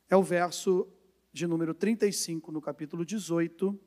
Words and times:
É 0.09 0.17
o 0.17 0.23
verso 0.23 0.87
de 1.31 1.47
número 1.47 1.73
35, 1.73 2.51
no 2.51 2.59
capítulo 2.59 3.05
18. 3.05 3.79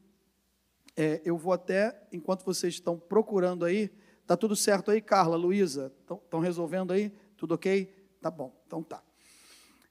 É, 0.96 1.20
eu 1.24 1.36
vou 1.36 1.52
até, 1.52 2.06
enquanto 2.12 2.44
vocês 2.44 2.74
estão 2.74 2.98
procurando 2.98 3.64
aí, 3.64 3.90
tá 4.26 4.36
tudo 4.36 4.54
certo 4.54 4.90
aí, 4.90 5.00
Carla, 5.02 5.36
Luísa? 5.36 5.92
Estão 6.00 6.38
resolvendo 6.40 6.92
aí? 6.92 7.12
Tudo 7.36 7.54
ok? 7.54 7.86
Tá 8.20 8.30
bom, 8.30 8.56
então 8.66 8.82
tá. 8.82 9.02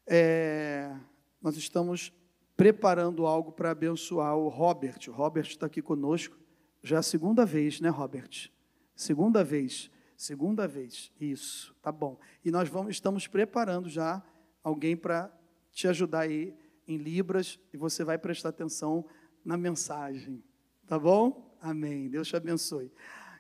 É, 0.08 0.96
nós 1.42 1.58
estamos 1.58 2.14
preparando 2.56 3.28
algo 3.28 3.52
para 3.52 3.72
abençoar 3.72 4.38
o 4.38 4.48
Robert. 4.48 5.00
O 5.10 5.12
Robert 5.12 5.48
está 5.48 5.66
aqui 5.66 5.82
conosco 5.82 6.44
já 6.84 6.98
é 6.98 7.00
a 7.00 7.04
segunda 7.04 7.46
vez, 7.46 7.80
né, 7.80 7.88
Robert? 7.88 8.52
Segunda 8.94 9.42
vez. 9.42 9.90
Segunda 10.24 10.70
vez, 10.70 11.12
isso, 11.20 11.76
tá 11.82 11.92
bom. 11.92 12.18
E 12.46 12.50
nós 12.50 12.70
vamos, 12.70 12.92
estamos 12.92 13.28
preparando 13.28 13.90
já 13.90 14.24
alguém 14.64 14.96
para 14.96 15.30
te 15.70 15.86
ajudar 15.86 16.22
aí 16.22 16.56
em 16.88 16.96
Libras 16.96 17.60
e 17.74 17.78
você 17.78 18.06
vai 18.06 18.18
prestar 18.18 18.48
atenção 18.48 19.06
na 19.44 19.58
mensagem, 19.58 20.42
tá 20.88 20.98
bom? 20.98 21.54
Amém. 21.60 22.08
Deus 22.08 22.30
te 22.30 22.38
abençoe. 22.38 22.90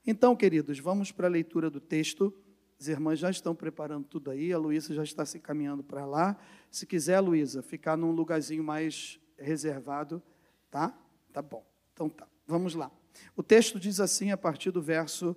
Então, 0.05 0.35
queridos, 0.35 0.77
vamos 0.77 1.09
para 1.09 1.25
a 1.25 1.29
leitura 1.29 1.69
do 1.69 1.79
texto. 1.79 2.33
As 2.77 2.89
irmãs 2.89 3.17
já 3.17 3.29
estão 3.29 3.55
preparando 3.55 4.05
tudo 4.05 4.29
aí, 4.29 4.51
a 4.51 4.57
Luísa 4.57 4.93
já 4.93 5.03
está 5.03 5.25
se 5.25 5.39
caminhando 5.39 5.85
para 5.85 6.05
lá. 6.05 6.37
Se 6.69 6.85
quiser, 6.85 7.21
Luísa, 7.21 7.63
ficar 7.63 7.95
num 7.95 8.11
lugarzinho 8.11 8.61
mais 8.61 9.21
reservado, 9.37 10.21
tá? 10.69 10.93
Tá 11.31 11.41
bom. 11.41 11.65
Então 11.93 12.09
tá. 12.09 12.27
Vamos 12.45 12.75
lá. 12.75 12.91
O 13.37 13.41
texto 13.41 13.79
diz 13.79 14.01
assim 14.01 14.31
a 14.31 14.37
partir 14.37 14.69
do 14.69 14.81
verso 14.81 15.33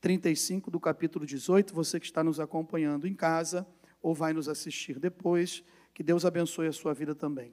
35 0.00 0.70
do 0.70 0.78
capítulo 0.78 1.26
18, 1.26 1.74
você 1.74 1.98
que 1.98 2.06
está 2.06 2.22
nos 2.22 2.38
acompanhando 2.38 3.06
em 3.06 3.14
casa 3.14 3.66
ou 4.02 4.14
vai 4.14 4.32
nos 4.32 4.48
assistir 4.48 4.98
depois, 4.98 5.64
que 5.92 6.02
Deus 6.02 6.24
abençoe 6.24 6.66
a 6.66 6.72
sua 6.72 6.92
vida 6.94 7.14
também. 7.14 7.52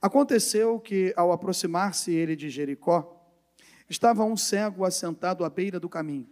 Aconteceu 0.00 0.78
que, 0.78 1.12
ao 1.16 1.32
aproximar-se 1.32 2.12
ele 2.12 2.36
de 2.36 2.50
Jericó, 2.50 3.12
estava 3.88 4.24
um 4.24 4.36
cego 4.36 4.84
assentado 4.84 5.44
à 5.44 5.50
beira 5.50 5.78
do 5.78 5.88
caminho, 5.88 6.28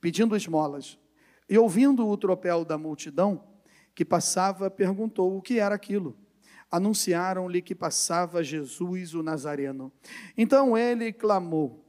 pedindo 0.00 0.36
esmolas, 0.36 0.98
e 1.48 1.58
ouvindo 1.58 2.06
o 2.08 2.16
tropel 2.16 2.64
da 2.64 2.78
multidão 2.78 3.44
que 3.94 4.04
passava, 4.04 4.70
perguntou 4.70 5.36
o 5.36 5.42
que 5.42 5.58
era 5.58 5.74
aquilo. 5.74 6.16
Anunciaram-lhe 6.70 7.60
que 7.60 7.74
passava 7.74 8.42
Jesus 8.42 9.14
o 9.14 9.22
Nazareno. 9.22 9.92
Então 10.36 10.78
ele 10.78 11.12
clamou: 11.12 11.84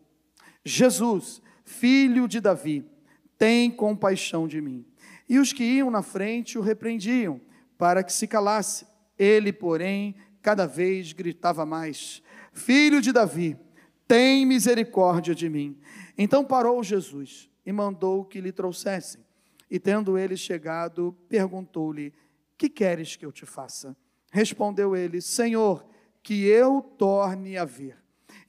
Jesus, 0.66 1.42
filho 1.64 2.28
de 2.28 2.42
Davi, 2.42 2.86
tem 3.38 3.70
compaixão 3.70 4.48
de 4.48 4.62
mim. 4.62 4.86
E 5.28 5.40
os 5.40 5.54
que 5.54 5.64
iam 5.64 5.90
na 5.90 6.02
frente 6.02 6.58
o 6.58 6.62
repreendiam, 6.62 7.40
para 7.78 8.04
que 8.04 8.14
se 8.14 8.28
calasse. 8.28 8.86
Ele, 9.18 9.54
porém, 9.54 10.16
cada 10.42 10.66
vez 10.66 11.14
gritava 11.14 11.66
mais: 11.66 12.22
Filho 12.52 13.02
de 13.02 13.12
Davi, 13.12 13.58
tem 14.08 14.46
misericórdia 14.46 15.34
de 15.34 15.50
mim. 15.50 15.78
Então 16.18 16.44
parou 16.44 16.84
Jesus 16.84 17.50
e 17.66 17.72
mandou 17.72 18.26
que 18.26 18.42
lhe 18.42 18.52
trouxessem. 18.52 19.24
E 19.70 19.80
tendo 19.80 20.18
ele 20.18 20.38
chegado, 20.38 21.18
perguntou-lhe: 21.28 22.14
Que 22.58 22.70
queres 22.70 23.16
que 23.16 23.26
eu 23.26 23.32
te 23.32 23.46
faça? 23.46 23.96
Respondeu 24.32 24.96
ele: 24.96 25.22
Senhor, 25.22 25.86
que 26.22 26.46
eu 26.46 26.82
torne 26.82 27.58
a 27.58 27.66
ver. 27.66 27.98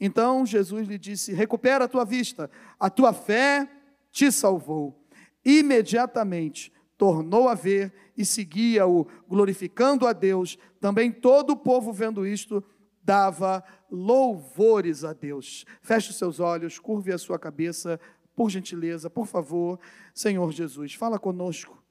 Então 0.01 0.45
Jesus 0.45 0.87
lhe 0.87 0.99
disse: 0.99 1.33
Recupera 1.33 1.85
a 1.85 1.89
tua 1.89 2.05
vista, 2.05 2.51
a 2.79 2.91
tua 2.91 3.13
fé 3.13 3.69
te 4.15 4.31
salvou. 4.31 5.05
Imediatamente 5.45 6.73
tornou 6.97 7.49
a 7.49 7.55
ver 7.55 7.93
e 8.17 8.25
seguia-o, 8.25 9.07
glorificando 9.29 10.07
a 10.07 10.13
Deus. 10.13 10.57
Também 10.81 11.11
todo 11.11 11.51
o 11.51 11.57
povo, 11.57 11.93
vendo 11.93 12.25
isto, 12.25 12.65
dava 13.03 13.63
louvores 13.91 15.05
a 15.05 15.13
Deus. 15.13 15.67
Feche 15.83 16.11
os 16.11 16.17
seus 16.17 16.39
olhos, 16.39 16.79
curve 16.79 17.13
a 17.13 17.19
sua 17.19 17.39
cabeça, 17.39 18.01
por 18.37 18.49
gentileza, 18.49 19.11
por 19.11 19.27
favor. 19.27 19.81
Senhor 20.15 20.51
Jesus, 20.53 20.95
fala 20.95 21.19
conosco. 21.19 21.83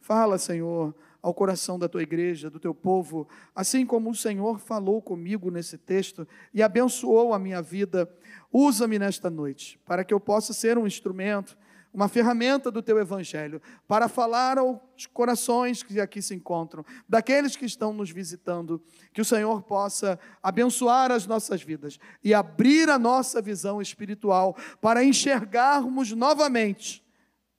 Fala, 0.00 0.36
Senhor, 0.36 0.94
ao 1.22 1.34
coração 1.34 1.78
da 1.78 1.88
tua 1.88 2.02
igreja, 2.02 2.50
do 2.50 2.60
teu 2.60 2.74
povo, 2.74 3.28
assim 3.54 3.84
como 3.84 4.10
o 4.10 4.14
Senhor 4.14 4.58
falou 4.58 5.02
comigo 5.02 5.50
nesse 5.50 5.76
texto 5.76 6.26
e 6.52 6.62
abençoou 6.62 7.32
a 7.32 7.38
minha 7.38 7.60
vida. 7.60 8.08
Usa-me 8.52 8.98
nesta 8.98 9.28
noite, 9.28 9.78
para 9.84 10.04
que 10.04 10.14
eu 10.14 10.20
possa 10.20 10.52
ser 10.52 10.78
um 10.78 10.86
instrumento 10.86 11.56
uma 11.92 12.08
ferramenta 12.08 12.70
do 12.70 12.82
teu 12.82 12.98
evangelho 12.98 13.60
para 13.86 14.08
falar 14.08 14.58
aos 14.58 15.06
corações 15.12 15.82
que 15.82 16.00
aqui 16.00 16.20
se 16.20 16.34
encontram, 16.34 16.84
daqueles 17.08 17.56
que 17.56 17.64
estão 17.64 17.92
nos 17.92 18.10
visitando, 18.10 18.82
que 19.12 19.20
o 19.20 19.24
Senhor 19.24 19.62
possa 19.62 20.18
abençoar 20.42 21.10
as 21.10 21.26
nossas 21.26 21.62
vidas 21.62 21.98
e 22.22 22.34
abrir 22.34 22.88
a 22.88 22.98
nossa 22.98 23.40
visão 23.40 23.80
espiritual 23.80 24.56
para 24.80 25.02
enxergarmos 25.02 26.12
novamente 26.12 27.04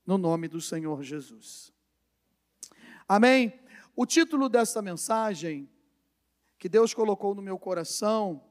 no 0.05 0.17
nome 0.17 0.47
do 0.47 0.61
Senhor 0.61 1.03
Jesus. 1.03 1.73
Amém. 3.07 3.53
O 3.95 4.05
título 4.05 4.47
desta 4.47 4.81
mensagem 4.81 5.69
que 6.57 6.69
Deus 6.69 6.93
colocou 6.93 7.33
no 7.33 7.41
meu 7.41 7.57
coração 7.57 8.43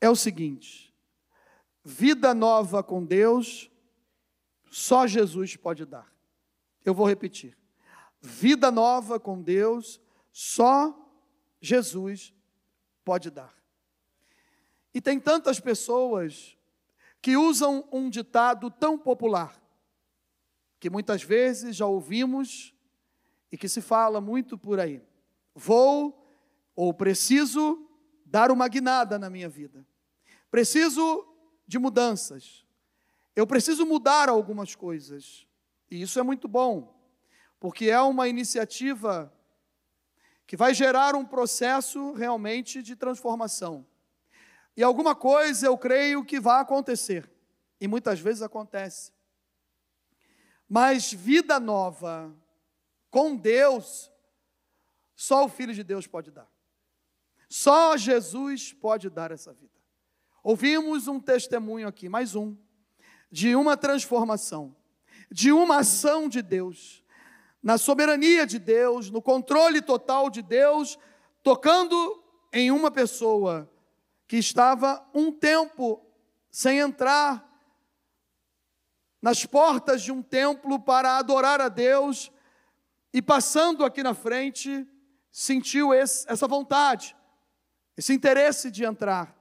é 0.00 0.08
o 0.08 0.16
seguinte: 0.16 0.94
Vida 1.84 2.32
nova 2.34 2.82
com 2.82 3.04
Deus 3.04 3.70
só 4.74 5.06
Jesus 5.06 5.54
pode 5.54 5.86
dar. 5.86 6.12
Eu 6.84 6.92
vou 6.92 7.06
repetir. 7.06 7.56
Vida 8.20 8.72
nova 8.72 9.20
com 9.20 9.40
Deus, 9.40 10.00
só 10.32 10.92
Jesus 11.60 12.34
pode 13.04 13.30
dar. 13.30 13.54
E 14.92 15.00
tem 15.00 15.20
tantas 15.20 15.60
pessoas 15.60 16.58
que 17.22 17.36
usam 17.36 17.88
um 17.92 18.10
ditado 18.10 18.68
tão 18.68 18.98
popular, 18.98 19.62
que 20.80 20.90
muitas 20.90 21.22
vezes 21.22 21.76
já 21.76 21.86
ouvimos 21.86 22.74
e 23.52 23.56
que 23.56 23.68
se 23.68 23.80
fala 23.80 24.20
muito 24.20 24.58
por 24.58 24.80
aí. 24.80 25.00
Vou 25.54 26.20
ou 26.74 26.92
preciso 26.92 27.88
dar 28.26 28.50
uma 28.50 28.66
guinada 28.66 29.20
na 29.20 29.30
minha 29.30 29.48
vida. 29.48 29.86
Preciso 30.50 31.24
de 31.64 31.78
mudanças. 31.78 32.63
Eu 33.34 33.46
preciso 33.46 33.84
mudar 33.84 34.28
algumas 34.28 34.74
coisas. 34.74 35.46
E 35.90 36.00
isso 36.02 36.18
é 36.18 36.22
muito 36.22 36.48
bom, 36.48 36.94
porque 37.60 37.90
é 37.90 38.00
uma 38.00 38.28
iniciativa 38.28 39.32
que 40.46 40.56
vai 40.56 40.74
gerar 40.74 41.14
um 41.14 41.24
processo 41.24 42.12
realmente 42.12 42.82
de 42.82 42.94
transformação. 42.94 43.86
E 44.76 44.82
alguma 44.82 45.14
coisa 45.14 45.66
eu 45.66 45.78
creio 45.78 46.24
que 46.24 46.40
vai 46.40 46.60
acontecer, 46.60 47.30
e 47.80 47.86
muitas 47.86 48.18
vezes 48.20 48.42
acontece. 48.42 49.12
Mas 50.68 51.12
vida 51.12 51.60
nova 51.60 52.34
com 53.10 53.36
Deus, 53.36 54.10
só 55.14 55.44
o 55.44 55.48
Filho 55.48 55.72
de 55.72 55.84
Deus 55.84 56.06
pode 56.06 56.30
dar. 56.30 56.50
Só 57.48 57.96
Jesus 57.96 58.72
pode 58.72 59.08
dar 59.08 59.30
essa 59.30 59.52
vida. 59.52 59.80
Ouvimos 60.42 61.06
um 61.06 61.20
testemunho 61.20 61.86
aqui, 61.86 62.08
mais 62.08 62.34
um, 62.34 62.56
de 63.34 63.56
uma 63.56 63.76
transformação, 63.76 64.76
de 65.28 65.50
uma 65.50 65.78
ação 65.78 66.28
de 66.28 66.40
Deus. 66.40 67.02
na 67.60 67.78
soberania 67.78 68.46
de 68.46 68.58
Deus, 68.58 69.10
no 69.10 69.22
controle 69.22 69.80
total 69.80 70.28
de 70.28 70.42
Deus, 70.42 70.98
tocando 71.42 72.22
em 72.52 72.70
uma 72.70 72.90
pessoa 72.90 73.68
que 74.28 74.36
estava 74.36 75.04
um 75.14 75.32
tempo 75.32 76.06
sem 76.50 76.78
entrar 76.78 77.42
nas 79.20 79.46
portas 79.46 80.02
de 80.02 80.12
um 80.12 80.22
templo 80.22 80.78
para 80.78 81.16
adorar 81.16 81.58
a 81.60 81.70
Deus 81.70 82.30
e 83.14 83.22
passando 83.22 83.82
aqui 83.82 84.02
na 84.02 84.12
frente, 84.12 84.86
sentiu 85.32 85.94
esse, 85.94 86.30
essa 86.30 86.46
vontade, 86.46 87.16
esse 87.96 88.12
interesse 88.12 88.70
de 88.70 88.84
entrar. 88.84 89.34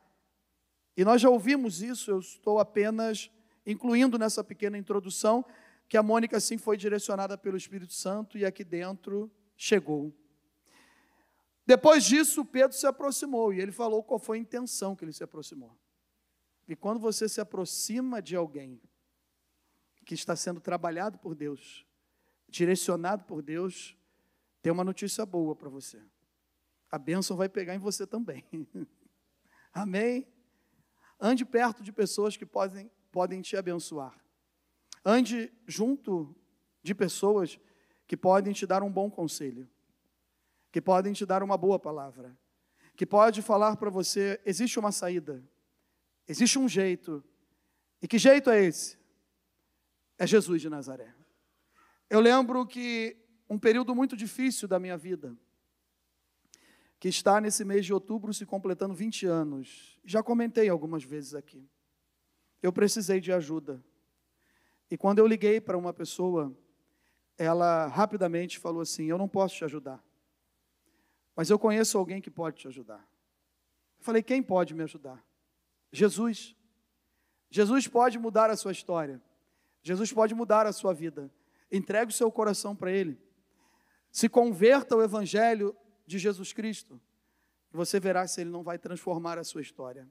E 0.96 1.04
nós 1.04 1.22
já 1.22 1.30
ouvimos 1.30 1.82
isso, 1.82 2.10
eu 2.10 2.20
estou 2.20 2.58
apenas 2.58 3.30
incluindo 3.66 4.18
nessa 4.18 4.44
pequena 4.44 4.78
introdução 4.78 5.46
que 5.88 5.98
a 5.98 6.04
Mônica 6.04 6.40
sim 6.40 6.58
foi 6.58 6.78
direcionada 6.78 7.38
pelo 7.38 7.58
Espírito 7.58 7.94
Santo 7.94 8.38
e 8.38 8.46
aqui 8.46 8.64
dentro 8.64 9.32
chegou. 9.56 10.14
Depois 11.66 12.04
disso, 12.04 12.44
Pedro 12.44 12.76
se 12.76 12.86
aproximou 12.86 13.54
e 13.54 13.60
ele 13.60 13.72
falou 13.72 14.04
qual 14.04 14.20
foi 14.20 14.38
a 14.38 14.42
intenção 14.42 14.96
que 14.96 15.06
ele 15.06 15.14
se 15.14 15.24
aproximou. 15.24 15.78
E 16.68 16.76
quando 16.76 17.00
você 17.00 17.28
se 17.28 17.40
aproxima 17.40 18.22
de 18.22 18.36
alguém 18.36 18.82
que 20.06 20.14
está 20.14 20.36
sendo 20.36 20.60
trabalhado 20.60 21.18
por 21.20 21.36
Deus, 21.36 21.86
direcionado 22.50 23.24
por 23.24 23.42
Deus, 23.42 23.98
tem 24.62 24.72
uma 24.72 24.84
notícia 24.84 25.26
boa 25.26 25.56
para 25.56 25.70
você. 25.70 26.02
A 26.90 26.98
bênção 26.98 27.36
vai 27.36 27.50
pegar 27.50 27.76
em 27.76 27.80
você 27.80 28.06
também. 28.06 28.46
Amém? 29.74 30.28
Ande 31.20 31.46
perto 31.46 31.82
de 31.82 31.92
pessoas 31.92 32.38
que 32.38 32.46
podem, 32.46 32.92
podem 33.14 33.44
te 33.44 33.56
abençoar. 33.56 34.20
Ande 35.06 35.54
junto 35.68 36.36
de 36.82 36.96
pessoas 36.96 37.60
que 38.08 38.18
podem 38.18 38.52
te 38.54 38.66
dar 38.66 38.82
um 38.82 38.92
bom 38.92 39.10
conselho, 39.10 39.70
que 40.72 40.82
podem 40.82 41.14
te 41.14 41.24
dar 41.24 41.44
uma 41.44 41.56
boa 41.56 41.78
palavra, 41.78 42.36
que 42.96 43.06
pode 43.06 43.44
falar 43.44 43.78
para 43.78 43.92
você: 43.92 44.42
existe 44.44 44.80
uma 44.80 44.92
saída, 44.92 45.48
existe 46.28 46.58
um 46.58 46.68
jeito. 46.68 47.24
E 48.02 48.08
que 48.08 48.18
jeito 48.18 48.50
é 48.50 48.66
esse? 48.66 48.98
É 50.18 50.26
Jesus 50.26 50.60
de 50.60 50.70
Nazaré. 50.70 51.14
Eu 52.10 52.20
lembro 52.20 52.66
que 52.66 53.16
um 53.48 53.60
período 53.60 53.94
muito 53.94 54.18
difícil 54.18 54.68
da 54.68 54.80
minha 54.80 54.98
vida, 54.98 55.38
que 57.00 57.08
está 57.08 57.40
nesse 57.40 57.64
mês 57.64 57.86
de 57.86 57.94
outubro 57.94 58.34
se 58.34 58.46
completando 58.46 58.96
20 58.96 59.28
anos, 59.28 60.00
já 60.04 60.24
comentei 60.24 60.68
algumas 60.68 61.04
vezes 61.04 61.36
aqui. 61.36 61.70
Eu 62.64 62.72
precisei 62.72 63.20
de 63.20 63.32
ajuda. 63.34 63.84
E 64.90 64.98
quando 64.98 65.20
eu 65.20 65.28
liguei 65.28 65.60
para 65.60 65.78
uma 65.78 65.94
pessoa, 65.94 66.56
ela 67.38 67.88
rapidamente 67.88 68.58
falou 68.58 68.82
assim: 68.82 69.06
Eu 69.06 69.18
não 69.18 69.28
posso 69.28 69.56
te 69.56 69.66
ajudar, 69.66 70.02
mas 71.36 71.50
eu 71.50 71.60
conheço 71.60 71.98
alguém 71.98 72.22
que 72.22 72.32
pode 72.32 72.58
te 72.58 72.68
ajudar. 72.70 73.06
Eu 74.00 74.06
falei: 74.06 74.24
Quem 74.24 74.42
pode 74.42 74.74
me 74.74 74.82
ajudar? 74.82 75.22
Jesus. 75.92 76.56
Jesus 77.50 77.88
pode 77.88 78.18
mudar 78.18 78.50
a 78.50 78.56
sua 78.56 78.72
história. 78.72 79.22
Jesus 79.84 80.12
pode 80.14 80.34
mudar 80.34 80.66
a 80.66 80.72
sua 80.72 80.94
vida. 80.94 81.30
Entregue 81.70 82.12
o 82.12 82.16
seu 82.16 82.32
coração 82.32 82.76
para 82.76 82.92
Ele. 82.92 83.20
Se 84.10 84.30
converta 84.30 84.96
ao 84.96 85.04
Evangelho 85.04 85.76
de 86.08 86.18
Jesus 86.18 86.54
Cristo. 86.54 87.00
Você 87.72 88.00
verá 88.00 88.26
se 88.26 88.40
Ele 88.42 88.50
não 88.50 88.64
vai 88.64 88.78
transformar 88.80 89.38
a 89.38 89.44
sua 89.44 89.62
história. 89.62 90.08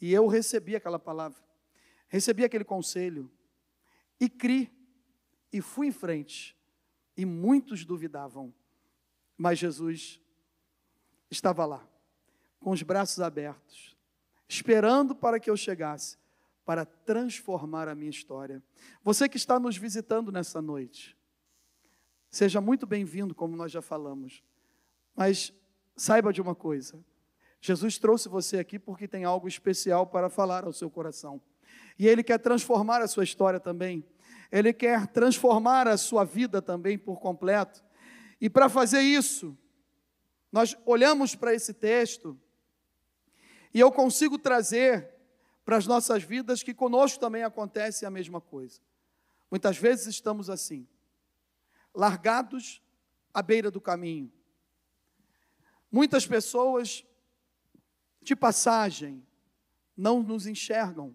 E 0.00 0.12
eu 0.12 0.26
recebi 0.26 0.76
aquela 0.76 0.98
palavra, 0.98 1.40
recebi 2.08 2.44
aquele 2.44 2.64
conselho, 2.64 3.30
e 4.20 4.28
criei, 4.28 4.70
e 5.52 5.60
fui 5.60 5.86
em 5.86 5.92
frente. 5.92 6.56
E 7.16 7.24
muitos 7.24 7.84
duvidavam, 7.84 8.52
mas 9.36 9.58
Jesus 9.58 10.20
estava 11.30 11.64
lá, 11.64 11.86
com 12.60 12.70
os 12.70 12.82
braços 12.82 13.20
abertos, 13.20 13.96
esperando 14.48 15.14
para 15.14 15.38
que 15.38 15.50
eu 15.50 15.56
chegasse 15.56 16.16
para 16.64 16.84
transformar 16.84 17.88
a 17.88 17.94
minha 17.94 18.10
história. 18.10 18.62
Você 19.02 19.26
que 19.26 19.38
está 19.38 19.58
nos 19.58 19.76
visitando 19.76 20.30
nessa 20.30 20.60
noite, 20.60 21.16
seja 22.30 22.60
muito 22.60 22.86
bem-vindo, 22.86 23.34
como 23.34 23.56
nós 23.56 23.72
já 23.72 23.80
falamos, 23.80 24.44
mas 25.16 25.52
saiba 25.96 26.32
de 26.32 26.42
uma 26.42 26.54
coisa: 26.54 27.02
Jesus 27.58 27.98
trouxe 27.98 28.28
você 28.28 28.58
aqui 28.58 28.78
porque 28.78 29.08
tem 29.08 29.24
algo 29.24 29.48
especial 29.48 30.06
para 30.06 30.28
falar 30.28 30.64
ao 30.64 30.72
seu 30.72 30.90
coração, 30.90 31.40
e 31.98 32.06
Ele 32.06 32.22
quer 32.22 32.38
transformar 32.38 33.02
a 33.02 33.08
sua 33.08 33.24
história 33.24 33.58
também, 33.58 34.04
Ele 34.50 34.72
quer 34.72 35.06
transformar 35.08 35.88
a 35.88 35.96
sua 35.96 36.24
vida 36.24 36.62
também 36.62 36.96
por 36.96 37.18
completo, 37.20 37.84
e 38.40 38.48
para 38.48 38.68
fazer 38.68 39.00
isso, 39.00 39.56
nós 40.52 40.76
olhamos 40.86 41.34
para 41.34 41.54
esse 41.54 41.74
texto, 41.74 42.38
e 43.74 43.80
eu 43.80 43.90
consigo 43.92 44.38
trazer 44.38 45.10
para 45.64 45.76
as 45.76 45.86
nossas 45.86 46.22
vidas 46.22 46.62
que 46.62 46.72
conosco 46.72 47.20
também 47.20 47.42
acontece 47.42 48.06
a 48.06 48.10
mesma 48.10 48.40
coisa. 48.40 48.80
Muitas 49.50 49.76
vezes 49.76 50.06
estamos 50.06 50.48
assim, 50.48 50.88
largados 51.94 52.82
à 53.34 53.42
beira 53.42 53.70
do 53.70 53.80
caminho. 53.80 54.32
Muitas 55.90 56.26
pessoas 56.26 57.04
de 58.22 58.36
passagem 58.36 59.26
não 59.96 60.22
nos 60.22 60.46
enxergam, 60.46 61.14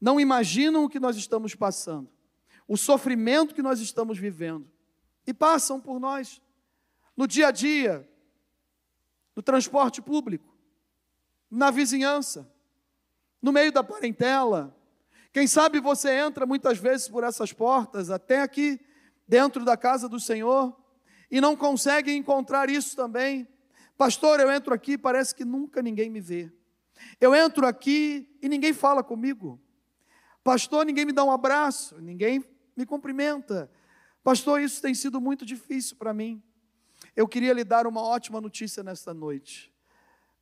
não 0.00 0.20
imaginam 0.20 0.84
o 0.84 0.88
que 0.88 1.00
nós 1.00 1.16
estamos 1.16 1.54
passando, 1.54 2.08
o 2.66 2.76
sofrimento 2.76 3.54
que 3.54 3.62
nós 3.62 3.80
estamos 3.80 4.18
vivendo, 4.18 4.70
e 5.26 5.34
passam 5.34 5.80
por 5.80 5.98
nós 5.98 6.40
no 7.16 7.26
dia 7.26 7.48
a 7.48 7.50
dia, 7.50 8.08
no 9.34 9.42
transporte 9.42 10.00
público, 10.00 10.56
na 11.50 11.70
vizinhança 11.70 12.50
no 13.40 13.52
meio 13.52 13.72
da 13.72 13.82
parentela. 13.82 14.76
Quem 15.32 15.46
sabe 15.46 15.80
você 15.80 16.10
entra 16.10 16.46
muitas 16.46 16.78
vezes 16.78 17.08
por 17.08 17.24
essas 17.24 17.52
portas, 17.52 18.10
até 18.10 18.40
aqui 18.40 18.80
dentro 19.26 19.64
da 19.64 19.76
casa 19.76 20.08
do 20.08 20.18
Senhor, 20.18 20.76
e 21.30 21.40
não 21.40 21.56
consegue 21.56 22.12
encontrar 22.12 22.70
isso 22.70 22.96
também. 22.96 23.46
Pastor, 23.96 24.40
eu 24.40 24.50
entro 24.50 24.72
aqui, 24.74 24.96
parece 24.96 25.34
que 25.34 25.44
nunca 25.44 25.82
ninguém 25.82 26.08
me 26.08 26.20
vê. 26.20 26.50
Eu 27.20 27.34
entro 27.34 27.66
aqui 27.66 28.28
e 28.40 28.48
ninguém 28.48 28.72
fala 28.72 29.04
comigo. 29.04 29.60
Pastor, 30.42 30.84
ninguém 30.84 31.04
me 31.04 31.12
dá 31.12 31.24
um 31.24 31.30
abraço, 31.30 32.00
ninguém 32.00 32.44
me 32.76 32.86
cumprimenta. 32.86 33.70
Pastor, 34.22 34.60
isso 34.60 34.80
tem 34.80 34.94
sido 34.94 35.20
muito 35.20 35.44
difícil 35.44 35.96
para 35.96 36.14
mim. 36.14 36.42
Eu 37.14 37.26
queria 37.26 37.52
lhe 37.52 37.64
dar 37.64 37.86
uma 37.86 38.02
ótima 38.02 38.40
notícia 38.40 38.82
nesta 38.82 39.12
noite. 39.12 39.72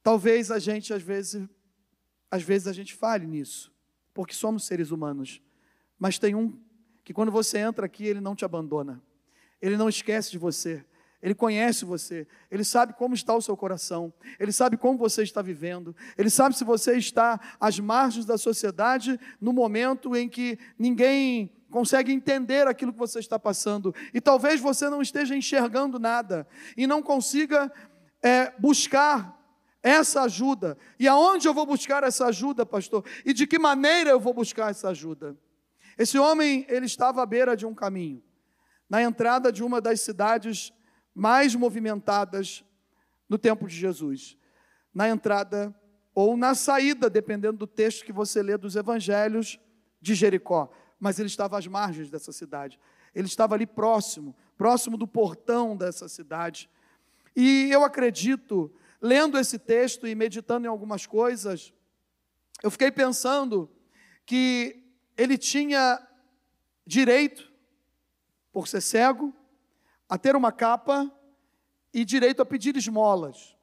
Talvez 0.02 0.50
a 0.50 0.58
gente, 0.58 0.92
às 0.92 1.02
vezes, 1.02 1.48
às 2.30 2.42
vezes 2.42 2.68
a 2.68 2.72
gente 2.72 2.94
falhe 2.94 3.26
nisso, 3.26 3.72
porque 4.12 4.34
somos 4.34 4.64
seres 4.64 4.90
humanos. 4.90 5.42
Mas 5.98 6.18
tem 6.18 6.34
um 6.34 6.58
que 7.04 7.14
quando 7.14 7.32
você 7.32 7.58
entra 7.58 7.86
aqui, 7.86 8.04
ele 8.04 8.20
não 8.20 8.34
te 8.34 8.44
abandona. 8.44 9.02
Ele 9.60 9.76
não 9.76 9.88
esquece 9.88 10.30
de 10.30 10.38
você. 10.38 10.84
Ele 11.26 11.34
conhece 11.34 11.84
você, 11.84 12.24
ele 12.48 12.62
sabe 12.62 12.92
como 12.92 13.12
está 13.12 13.34
o 13.34 13.42
seu 13.42 13.56
coração, 13.56 14.14
ele 14.38 14.52
sabe 14.52 14.76
como 14.76 14.96
você 14.96 15.24
está 15.24 15.42
vivendo, 15.42 15.92
ele 16.16 16.30
sabe 16.30 16.56
se 16.56 16.62
você 16.62 16.96
está 16.96 17.40
às 17.58 17.80
margens 17.80 18.24
da 18.24 18.38
sociedade 18.38 19.18
no 19.40 19.52
momento 19.52 20.14
em 20.14 20.28
que 20.28 20.56
ninguém 20.78 21.52
consegue 21.68 22.12
entender 22.12 22.68
aquilo 22.68 22.92
que 22.92 22.98
você 23.00 23.18
está 23.18 23.40
passando, 23.40 23.92
e 24.14 24.20
talvez 24.20 24.60
você 24.60 24.88
não 24.88 25.02
esteja 25.02 25.34
enxergando 25.34 25.98
nada, 25.98 26.46
e 26.76 26.86
não 26.86 27.02
consiga 27.02 27.72
é, 28.22 28.52
buscar 28.56 29.36
essa 29.82 30.22
ajuda. 30.22 30.78
E 30.96 31.08
aonde 31.08 31.48
eu 31.48 31.52
vou 31.52 31.66
buscar 31.66 32.04
essa 32.04 32.26
ajuda, 32.26 32.64
pastor? 32.64 33.04
E 33.24 33.32
de 33.32 33.48
que 33.48 33.58
maneira 33.58 34.10
eu 34.10 34.20
vou 34.20 34.32
buscar 34.32 34.70
essa 34.70 34.90
ajuda? 34.90 35.36
Esse 35.98 36.20
homem, 36.20 36.64
ele 36.68 36.86
estava 36.86 37.20
à 37.20 37.26
beira 37.26 37.56
de 37.56 37.66
um 37.66 37.74
caminho, 37.74 38.22
na 38.88 39.02
entrada 39.02 39.50
de 39.50 39.64
uma 39.64 39.80
das 39.80 40.00
cidades 40.00 40.72
mais 41.16 41.54
movimentadas 41.54 42.62
no 43.26 43.38
tempo 43.38 43.66
de 43.66 43.74
Jesus. 43.74 44.36
Na 44.92 45.08
entrada 45.08 45.74
ou 46.14 46.36
na 46.36 46.54
saída, 46.54 47.08
dependendo 47.08 47.56
do 47.56 47.66
texto 47.66 48.04
que 48.04 48.12
você 48.12 48.42
lê 48.42 48.58
dos 48.58 48.76
evangelhos 48.76 49.58
de 49.98 50.14
Jericó. 50.14 50.70
Mas 51.00 51.18
ele 51.18 51.28
estava 51.28 51.58
às 51.58 51.66
margens 51.66 52.10
dessa 52.10 52.32
cidade. 52.32 52.78
Ele 53.14 53.26
estava 53.26 53.54
ali 53.54 53.66
próximo, 53.66 54.36
próximo 54.58 54.98
do 54.98 55.08
portão 55.08 55.74
dessa 55.74 56.06
cidade. 56.06 56.68
E 57.34 57.70
eu 57.70 57.82
acredito 57.82 58.70
lendo 59.00 59.38
esse 59.38 59.58
texto 59.58 60.06
e 60.06 60.14
meditando 60.14 60.66
em 60.66 60.70
algumas 60.70 61.06
coisas, 61.06 61.72
eu 62.62 62.70
fiquei 62.70 62.90
pensando 62.90 63.70
que 64.26 64.82
ele 65.16 65.38
tinha 65.38 65.98
direito, 66.86 67.50
por 68.52 68.68
ser 68.68 68.82
cego, 68.82 69.34
a 70.08 70.16
ter 70.16 70.36
uma 70.36 70.52
capa 70.52 71.10
e 71.92 72.04
direito 72.04 72.42
a 72.42 72.46
pedir 72.46 72.76
esmolas. 72.76 73.56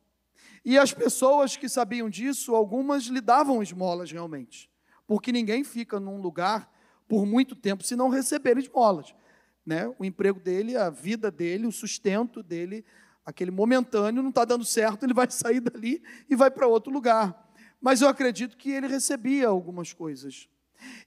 E 0.66 0.78
as 0.78 0.94
pessoas 0.94 1.58
que 1.58 1.68
sabiam 1.68 2.10
disso, 2.10 2.56
algumas 2.56 3.04
lhe 3.04 3.22
davam 3.22 3.62
esmolas 3.62 4.12
realmente, 4.12 4.70
porque 5.06 5.32
ninguém 5.32 5.64
fica 5.64 6.00
num 6.00 6.22
lugar 6.22 6.72
por 7.08 7.26
muito 7.26 7.56
tempo 7.56 7.84
se 7.84 7.96
não 7.96 8.10
receber 8.10 8.58
esmolas. 8.58 9.14
né? 9.66 9.94
O 10.00 10.06
emprego 10.06 10.40
dele, 10.40 10.76
a 10.76 10.90
vida 10.90 11.30
dele, 11.30 11.68
o 11.68 11.72
sustento 11.72 12.42
dele, 12.42 12.86
aquele 13.26 13.52
momentâneo, 13.52 14.22
não 14.22 14.30
está 14.30 14.44
dando 14.46 14.66
certo, 14.66 15.06
ele 15.06 15.14
vai 15.14 15.30
sair 15.32 15.60
dali 15.60 16.02
e 16.30 16.36
vai 16.36 16.50
para 16.50 16.68
outro 16.68 16.92
lugar. 16.92 17.52
Mas 17.80 18.02
eu 18.02 18.08
acredito 18.08 18.58
que 18.58 18.72
ele 18.72 18.88
recebia 18.88 19.48
algumas 19.48 19.94
coisas. 19.94 20.48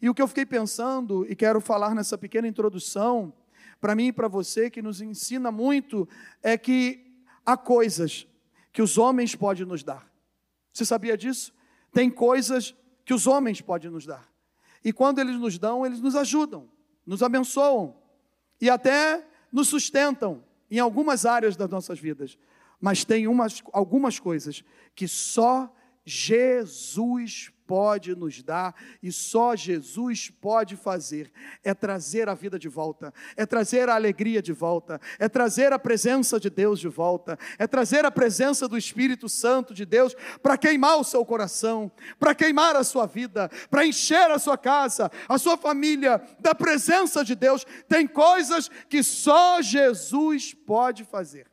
E 0.00 0.08
o 0.08 0.14
que 0.14 0.22
eu 0.22 0.28
fiquei 0.28 0.46
pensando, 0.46 1.26
e 1.28 1.34
quero 1.34 1.60
falar 1.60 1.94
nessa 1.94 2.16
pequena 2.16 2.46
introdução, 2.46 3.32
para 3.80 3.94
mim 3.94 4.08
e 4.08 4.12
para 4.12 4.28
você, 4.28 4.70
que 4.70 4.82
nos 4.82 5.00
ensina 5.00 5.50
muito, 5.50 6.08
é 6.42 6.56
que 6.56 7.06
há 7.44 7.56
coisas 7.56 8.26
que 8.72 8.82
os 8.82 8.98
homens 8.98 9.34
podem 9.34 9.64
nos 9.64 9.82
dar. 9.82 10.10
Você 10.72 10.84
sabia 10.84 11.16
disso? 11.16 11.54
Tem 11.92 12.10
coisas 12.10 12.74
que 13.04 13.14
os 13.14 13.26
homens 13.26 13.60
podem 13.60 13.90
nos 13.90 14.04
dar. 14.04 14.28
E 14.84 14.92
quando 14.92 15.18
eles 15.18 15.36
nos 15.36 15.58
dão, 15.58 15.84
eles 15.84 16.00
nos 16.00 16.14
ajudam, 16.14 16.68
nos 17.04 17.22
abençoam 17.22 17.96
e 18.60 18.68
até 18.68 19.26
nos 19.50 19.68
sustentam 19.68 20.44
em 20.70 20.78
algumas 20.78 21.24
áreas 21.24 21.56
das 21.56 21.70
nossas 21.70 21.98
vidas. 21.98 22.38
Mas 22.80 23.04
tem 23.04 23.26
umas, 23.26 23.62
algumas 23.72 24.18
coisas 24.18 24.62
que 24.94 25.08
só 25.08 25.72
Jesus 26.06 27.50
pode 27.66 28.14
nos 28.14 28.40
dar 28.42 28.74
e 29.02 29.10
só 29.10 29.56
Jesus 29.56 30.30
pode 30.30 30.76
fazer 30.76 31.32
é 31.64 31.74
trazer 31.74 32.28
a 32.28 32.34
vida 32.34 32.58
de 32.58 32.68
volta, 32.68 33.12
é 33.36 33.44
trazer 33.44 33.88
a 33.88 33.96
alegria 33.96 34.40
de 34.40 34.52
volta, 34.52 35.00
é 35.18 35.28
trazer 35.28 35.72
a 35.72 35.78
presença 35.78 36.38
de 36.38 36.48
Deus 36.48 36.78
de 36.78 36.86
volta, 36.86 37.36
é 37.58 37.66
trazer 37.66 38.04
a 38.04 38.10
presença 38.10 38.68
do 38.68 38.78
Espírito 38.78 39.28
Santo 39.28 39.74
de 39.74 39.84
Deus 39.84 40.14
para 40.40 40.56
queimar 40.56 40.96
o 40.98 41.04
seu 41.04 41.24
coração, 41.24 41.90
para 42.20 42.34
queimar 42.34 42.76
a 42.76 42.84
sua 42.84 43.06
vida, 43.06 43.50
para 43.68 43.84
encher 43.84 44.30
a 44.30 44.38
sua 44.38 44.56
casa, 44.56 45.10
a 45.28 45.36
sua 45.36 45.56
família 45.56 46.22
da 46.38 46.54
presença 46.54 47.24
de 47.24 47.34
Deus. 47.34 47.66
Tem 47.88 48.06
coisas 48.06 48.68
que 48.88 49.02
só 49.02 49.60
Jesus 49.60 50.54
pode 50.54 51.02
fazer. 51.02 51.50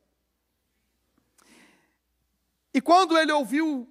E 2.74 2.82
quando 2.82 3.18
ele 3.18 3.32
ouviu 3.32 3.88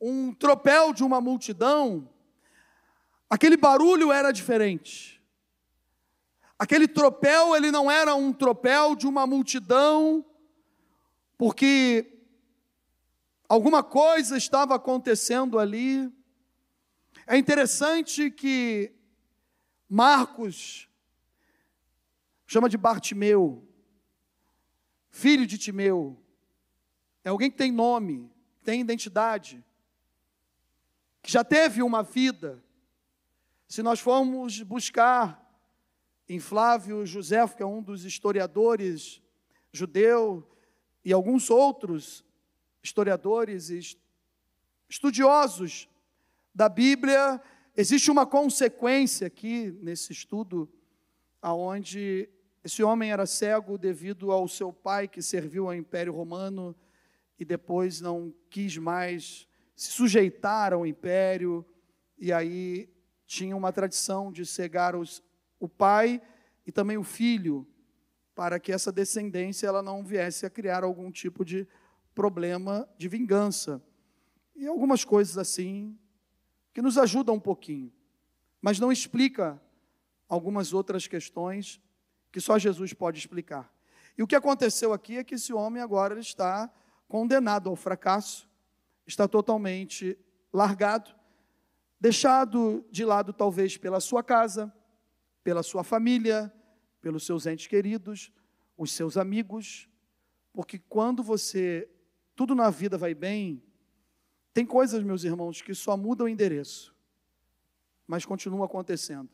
um 0.00 0.32
tropel 0.32 0.92
de 0.92 1.02
uma 1.02 1.20
multidão, 1.20 2.08
aquele 3.28 3.56
barulho 3.56 4.12
era 4.12 4.32
diferente. 4.32 5.22
Aquele 6.58 6.88
tropel, 6.88 7.54
ele 7.54 7.70
não 7.70 7.90
era 7.90 8.14
um 8.14 8.32
tropel 8.32 8.94
de 8.94 9.06
uma 9.06 9.26
multidão, 9.26 10.24
porque 11.36 12.18
alguma 13.48 13.82
coisa 13.82 14.36
estava 14.36 14.74
acontecendo 14.74 15.58
ali. 15.58 16.10
É 17.26 17.36
interessante 17.36 18.30
que 18.30 18.92
Marcos 19.88 20.88
chama 22.46 22.68
de 22.68 22.78
Bartimeu, 22.78 23.66
filho 25.10 25.46
de 25.46 25.58
Timeu. 25.58 26.16
É 27.22 27.28
alguém 27.28 27.50
que 27.50 27.56
tem 27.56 27.72
nome, 27.72 28.30
tem 28.62 28.80
identidade 28.80 29.65
que 31.26 31.32
já 31.32 31.42
teve 31.42 31.82
uma 31.82 32.04
vida. 32.04 32.62
Se 33.66 33.82
nós 33.82 33.98
formos 33.98 34.62
buscar 34.62 35.44
em 36.28 36.38
Flávio 36.38 37.04
José, 37.04 37.44
que 37.48 37.64
é 37.64 37.66
um 37.66 37.82
dos 37.82 38.04
historiadores 38.04 39.20
judeu, 39.72 40.48
e 41.04 41.12
alguns 41.12 41.50
outros 41.50 42.24
historiadores 42.80 43.70
e 43.70 43.98
estudiosos 44.88 45.88
da 46.54 46.68
Bíblia, 46.68 47.42
existe 47.76 48.08
uma 48.08 48.24
consequência 48.24 49.26
aqui 49.26 49.76
nesse 49.82 50.12
estudo, 50.12 50.72
aonde 51.42 52.28
esse 52.62 52.84
homem 52.84 53.10
era 53.10 53.26
cego 53.26 53.76
devido 53.76 54.30
ao 54.30 54.46
seu 54.46 54.72
pai 54.72 55.08
que 55.08 55.20
serviu 55.20 55.66
ao 55.66 55.74
Império 55.74 56.12
Romano 56.12 56.72
e 57.36 57.44
depois 57.44 58.00
não 58.00 58.32
quis 58.48 58.76
mais 58.76 59.48
se 59.76 59.92
sujeitaram 59.92 60.78
ao 60.78 60.86
império, 60.86 61.64
e 62.18 62.32
aí 62.32 62.88
tinha 63.26 63.54
uma 63.54 63.70
tradição 63.70 64.32
de 64.32 64.46
cegar 64.46 64.96
os, 64.96 65.22
o 65.60 65.68
pai 65.68 66.22
e 66.66 66.72
também 66.72 66.96
o 66.96 67.04
filho, 67.04 67.66
para 68.34 68.58
que 68.58 68.72
essa 68.72 68.90
descendência 68.90 69.66
ela 69.66 69.82
não 69.82 70.02
viesse 70.02 70.46
a 70.46 70.50
criar 70.50 70.82
algum 70.82 71.10
tipo 71.10 71.44
de 71.44 71.68
problema 72.14 72.88
de 72.96 73.08
vingança. 73.08 73.82
E 74.54 74.66
algumas 74.66 75.04
coisas 75.04 75.36
assim 75.36 75.98
que 76.72 76.80
nos 76.80 76.96
ajudam 76.96 77.34
um 77.34 77.40
pouquinho, 77.40 77.92
mas 78.60 78.80
não 78.80 78.90
explica 78.90 79.60
algumas 80.28 80.72
outras 80.72 81.06
questões 81.06 81.80
que 82.32 82.40
só 82.40 82.58
Jesus 82.58 82.92
pode 82.92 83.18
explicar. 83.18 83.72
E 84.16 84.22
o 84.22 84.26
que 84.26 84.34
aconteceu 84.34 84.92
aqui 84.92 85.18
é 85.18 85.24
que 85.24 85.34
esse 85.34 85.52
homem 85.52 85.82
agora 85.82 86.18
está 86.18 86.72
condenado 87.06 87.68
ao 87.68 87.76
fracasso, 87.76 88.48
está 89.06 89.28
totalmente 89.28 90.18
largado, 90.52 91.14
deixado 92.00 92.84
de 92.90 93.04
lado 93.04 93.32
talvez 93.32 93.76
pela 93.76 94.00
sua 94.00 94.22
casa, 94.22 94.72
pela 95.42 95.62
sua 95.62 95.84
família, 95.84 96.52
pelos 97.00 97.24
seus 97.24 97.46
entes 97.46 97.66
queridos, 97.66 98.32
os 98.76 98.90
seus 98.90 99.16
amigos, 99.16 99.88
porque 100.52 100.78
quando 100.78 101.22
você 101.22 101.88
tudo 102.34 102.54
na 102.54 102.68
vida 102.68 102.98
vai 102.98 103.14
bem, 103.14 103.62
tem 104.52 104.66
coisas, 104.66 105.02
meus 105.02 105.24
irmãos, 105.24 105.62
que 105.62 105.74
só 105.74 105.96
mudam 105.96 106.26
o 106.26 106.28
endereço, 106.28 106.94
mas 108.06 108.24
continuam 108.24 108.62
acontecendo. 108.62 109.30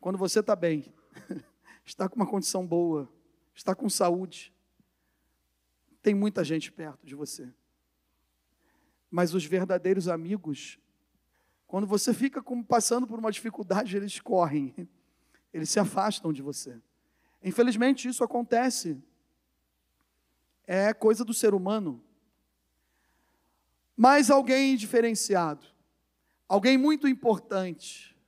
Quando 0.00 0.18
você 0.18 0.40
está 0.40 0.56
bem, 0.56 0.92
está 1.84 2.08
com 2.08 2.16
uma 2.16 2.26
condição 2.26 2.66
boa, 2.66 3.08
está 3.54 3.74
com 3.74 3.88
saúde, 3.88 4.52
tem 6.02 6.14
muita 6.14 6.44
gente 6.44 6.70
perto 6.70 7.06
de 7.06 7.14
você. 7.14 7.52
Mas 9.14 9.32
os 9.32 9.44
verdadeiros 9.44 10.08
amigos, 10.08 10.76
quando 11.68 11.86
você 11.86 12.12
fica 12.12 12.42
passando 12.66 13.06
por 13.06 13.16
uma 13.16 13.30
dificuldade, 13.30 13.96
eles 13.96 14.18
correm, 14.18 14.74
eles 15.52 15.70
se 15.70 15.78
afastam 15.78 16.32
de 16.32 16.42
você. 16.42 16.82
Infelizmente, 17.40 18.08
isso 18.08 18.24
acontece. 18.24 19.00
É 20.66 20.92
coisa 20.92 21.24
do 21.24 21.32
ser 21.32 21.54
humano. 21.54 22.02
Mas 23.96 24.32
alguém 24.32 24.74
diferenciado, 24.74 25.64
alguém 26.48 26.76
muito 26.76 27.06
importante, 27.06 28.18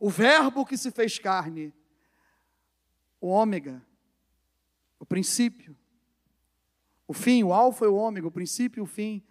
o 0.00 0.10
Verbo 0.10 0.66
que 0.66 0.76
se 0.76 0.90
fez 0.90 1.20
carne, 1.20 1.72
o 3.20 3.28
Ômega, 3.28 3.80
o 4.98 5.06
princípio, 5.06 5.76
o 7.06 7.14
fim, 7.14 7.44
o 7.44 7.52
Alfa 7.52 7.84
e 7.84 7.88
o 7.88 7.94
Ômega, 7.94 8.26
o 8.26 8.32
princípio 8.32 8.80
e 8.80 8.82
o 8.82 8.86
fim, 8.86 9.24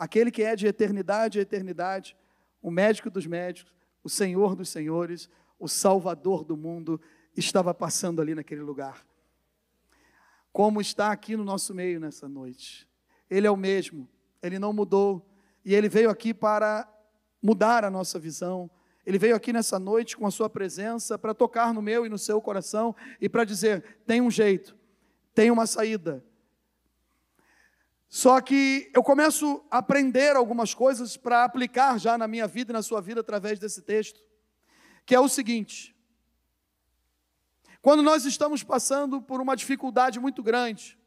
aquele 0.00 0.30
que 0.30 0.42
é 0.42 0.56
de 0.56 0.66
eternidade 0.66 1.38
a 1.38 1.42
eternidade, 1.42 2.16
o 2.62 2.70
médico 2.70 3.10
dos 3.10 3.26
médicos, 3.26 3.70
o 4.02 4.08
Senhor 4.08 4.56
dos 4.56 4.70
senhores, 4.70 5.28
o 5.58 5.68
Salvador 5.68 6.42
do 6.42 6.56
mundo, 6.56 6.98
estava 7.36 7.74
passando 7.74 8.22
ali 8.22 8.34
naquele 8.34 8.62
lugar. 8.62 9.06
Como 10.50 10.80
está 10.80 11.12
aqui 11.12 11.36
no 11.36 11.44
nosso 11.44 11.74
meio 11.74 12.00
nessa 12.00 12.26
noite. 12.26 12.88
Ele 13.28 13.46
é 13.46 13.50
o 13.50 13.58
mesmo, 13.58 14.08
ele 14.42 14.58
não 14.58 14.72
mudou, 14.72 15.30
e 15.62 15.74
ele 15.74 15.88
veio 15.88 16.08
aqui 16.08 16.32
para 16.32 16.90
mudar 17.42 17.84
a 17.84 17.90
nossa 17.90 18.18
visão. 18.18 18.70
Ele 19.04 19.18
veio 19.18 19.36
aqui 19.36 19.52
nessa 19.52 19.78
noite 19.78 20.16
com 20.16 20.26
a 20.26 20.30
sua 20.30 20.48
presença 20.48 21.18
para 21.18 21.34
tocar 21.34 21.74
no 21.74 21.82
meu 21.82 22.06
e 22.06 22.08
no 22.08 22.18
seu 22.18 22.40
coração 22.40 22.96
e 23.20 23.28
para 23.28 23.44
dizer: 23.44 23.98
tem 24.06 24.22
um 24.22 24.30
jeito, 24.30 24.74
tem 25.34 25.50
uma 25.50 25.66
saída, 25.66 26.24
só 28.10 28.40
que 28.40 28.90
eu 28.92 29.04
começo 29.04 29.64
a 29.70 29.78
aprender 29.78 30.34
algumas 30.34 30.74
coisas 30.74 31.16
para 31.16 31.44
aplicar 31.44 31.96
já 31.96 32.18
na 32.18 32.26
minha 32.26 32.48
vida 32.48 32.72
e 32.72 32.74
na 32.74 32.82
sua 32.82 33.00
vida 33.00 33.20
através 33.20 33.56
desse 33.60 33.82
texto, 33.82 34.20
que 35.06 35.14
é 35.14 35.20
o 35.20 35.28
seguinte: 35.28 35.94
quando 37.80 38.02
nós 38.02 38.24
estamos 38.24 38.64
passando 38.64 39.22
por 39.22 39.40
uma 39.40 39.54
dificuldade 39.54 40.18
muito 40.18 40.42
grande, 40.42 40.98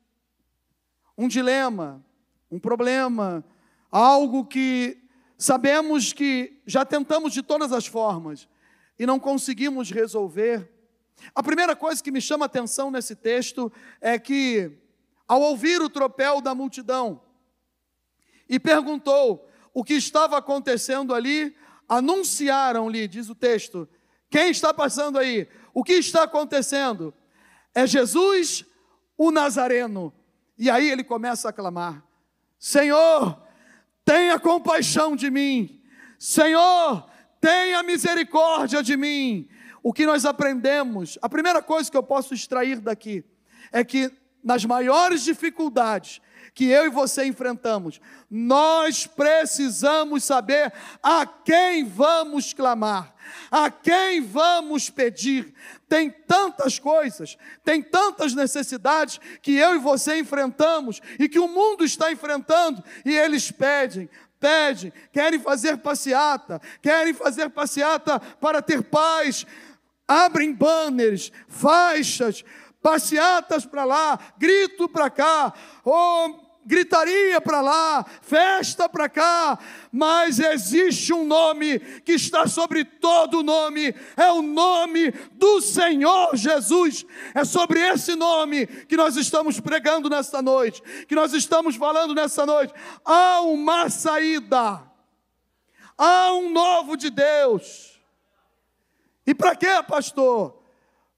um 1.17 1.27
dilema, 1.27 2.01
um 2.49 2.57
problema, 2.57 3.43
algo 3.91 4.45
que 4.45 5.03
sabemos 5.37 6.13
que 6.13 6.61
já 6.65 6.85
tentamos 6.85 7.33
de 7.33 7.43
todas 7.43 7.73
as 7.73 7.85
formas 7.85 8.47
e 8.97 9.05
não 9.05 9.19
conseguimos 9.19 9.91
resolver, 9.91 10.71
a 11.35 11.43
primeira 11.43 11.75
coisa 11.75 12.01
que 12.01 12.11
me 12.11 12.21
chama 12.21 12.45
a 12.45 12.47
atenção 12.47 12.89
nesse 12.89 13.13
texto 13.13 13.69
é 13.99 14.17
que 14.17 14.82
ao 15.27 15.41
ouvir 15.41 15.81
o 15.81 15.89
tropel 15.89 16.41
da 16.41 16.53
multidão 16.53 17.21
e 18.49 18.59
perguntou 18.59 19.49
o 19.73 19.83
que 19.83 19.93
estava 19.93 20.37
acontecendo 20.37 21.13
ali, 21.13 21.55
anunciaram-lhe, 21.87 23.07
diz 23.07 23.29
o 23.29 23.35
texto, 23.35 23.87
quem 24.29 24.49
está 24.49 24.73
passando 24.73 25.17
aí? 25.17 25.47
O 25.73 25.83
que 25.83 25.93
está 25.93 26.23
acontecendo? 26.23 27.13
É 27.73 27.87
Jesus, 27.87 28.65
o 29.17 29.31
Nazareno. 29.31 30.13
E 30.57 30.69
aí 30.69 30.89
ele 30.89 31.03
começa 31.03 31.49
a 31.49 31.53
clamar: 31.53 32.03
Senhor, 32.59 33.41
tenha 34.05 34.39
compaixão 34.39 35.15
de 35.15 35.29
mim. 35.29 35.81
Senhor, 36.19 37.09
tenha 37.41 37.83
misericórdia 37.83 38.83
de 38.83 38.95
mim. 38.95 39.49
o 39.81 39.91
que 39.91 40.05
nós 40.05 40.25
aprendemos, 40.25 41.19
a 41.21 41.27
primeira 41.27 41.61
coisa 41.61 41.91
que 41.91 41.97
eu 41.97 42.03
posso 42.03 42.33
extrair 42.33 42.79
daqui 42.79 43.23
é 43.71 43.83
que 43.83 44.09
nas 44.43 44.65
maiores 44.65 45.23
dificuldades 45.23 46.21
que 46.53 46.65
eu 46.65 46.85
e 46.85 46.89
você 46.89 47.25
enfrentamos, 47.25 47.99
nós 48.29 49.07
precisamos 49.07 50.23
saber 50.23 50.71
a 51.01 51.25
quem 51.25 51.83
vamos 51.83 52.53
clamar, 52.53 53.15
a 53.49 53.71
quem 53.71 54.21
vamos 54.21 54.89
pedir. 54.89 55.53
Tem 55.89 56.11
tantas 56.11 56.77
coisas, 56.77 57.37
tem 57.63 57.81
tantas 57.81 58.35
necessidades 58.35 59.19
que 59.41 59.55
eu 59.55 59.75
e 59.75 59.79
você 59.79 60.19
enfrentamos 60.19 61.01
e 61.17 61.27
que 61.27 61.39
o 61.39 61.47
mundo 61.47 61.83
está 61.83 62.11
enfrentando 62.11 62.83
e 63.03 63.15
eles 63.15 63.49
pedem, 63.49 64.09
pedem, 64.39 64.93
querem 65.11 65.39
fazer 65.39 65.77
passeata, 65.77 66.61
querem 66.81 67.13
fazer 67.13 67.49
passeata 67.49 68.19
para 68.19 68.61
ter 68.61 68.83
paz, 68.83 69.45
abrem 70.07 70.53
banners, 70.53 71.31
faixas, 71.47 72.43
passeatas 72.83 73.65
para 73.65 73.85
lá, 73.85 74.19
grito 74.37 74.89
para 74.89 75.09
cá, 75.09 75.53
oh, 75.85 76.43
gritaria 76.65 77.39
para 77.41 77.61
lá, 77.61 78.05
festa 78.21 78.87
para 78.87 79.09
cá, 79.09 79.57
mas 79.91 80.39
existe 80.39 81.13
um 81.13 81.25
nome 81.25 81.79
que 81.79 82.13
está 82.13 82.47
sobre 82.47 82.83
todo 82.83 83.43
nome, 83.43 83.95
é 84.15 84.31
o 84.31 84.41
nome 84.41 85.11
do 85.33 85.61
Senhor 85.61 86.35
Jesus. 86.35 87.05
É 87.33 87.43
sobre 87.43 87.79
esse 87.79 88.15
nome 88.15 88.67
que 88.67 88.97
nós 88.97 89.15
estamos 89.15 89.59
pregando 89.59 90.09
nesta 90.09 90.41
noite, 90.41 90.81
que 91.07 91.15
nós 91.15 91.33
estamos 91.33 91.75
falando 91.75 92.13
nesta 92.13 92.45
noite. 92.45 92.73
Há 93.03 93.41
uma 93.41 93.89
saída, 93.89 94.83
há 95.97 96.33
um 96.33 96.51
novo 96.51 96.95
de 96.97 97.09
Deus. 97.09 97.99
E 99.25 99.33
para 99.33 99.55
quê, 99.55 99.81
pastor? 99.87 100.61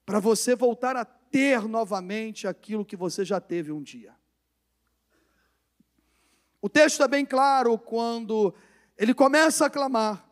Para 0.05 0.19
você 0.19 0.55
voltar 0.55 0.95
a 0.95 1.03
ter 1.35 1.67
novamente 1.67 2.47
aquilo 2.47 2.85
que 2.85 2.95
você 2.95 3.25
já 3.25 3.41
teve 3.41 3.69
um 3.69 3.83
dia. 3.83 4.15
O 6.61 6.69
texto 6.69 7.03
é 7.03 7.09
bem 7.09 7.25
claro 7.25 7.77
quando 7.77 8.55
ele 8.97 9.13
começa 9.13 9.65
a 9.65 9.69
clamar, 9.69 10.25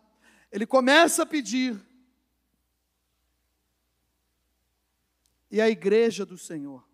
ele 0.50 0.65
começa 0.65 1.24
a 1.24 1.25
pedir. 1.25 1.77
E 5.51 5.60
a 5.60 5.69
igreja 5.69 6.25
do 6.25 6.38
Senhor, 6.38 6.88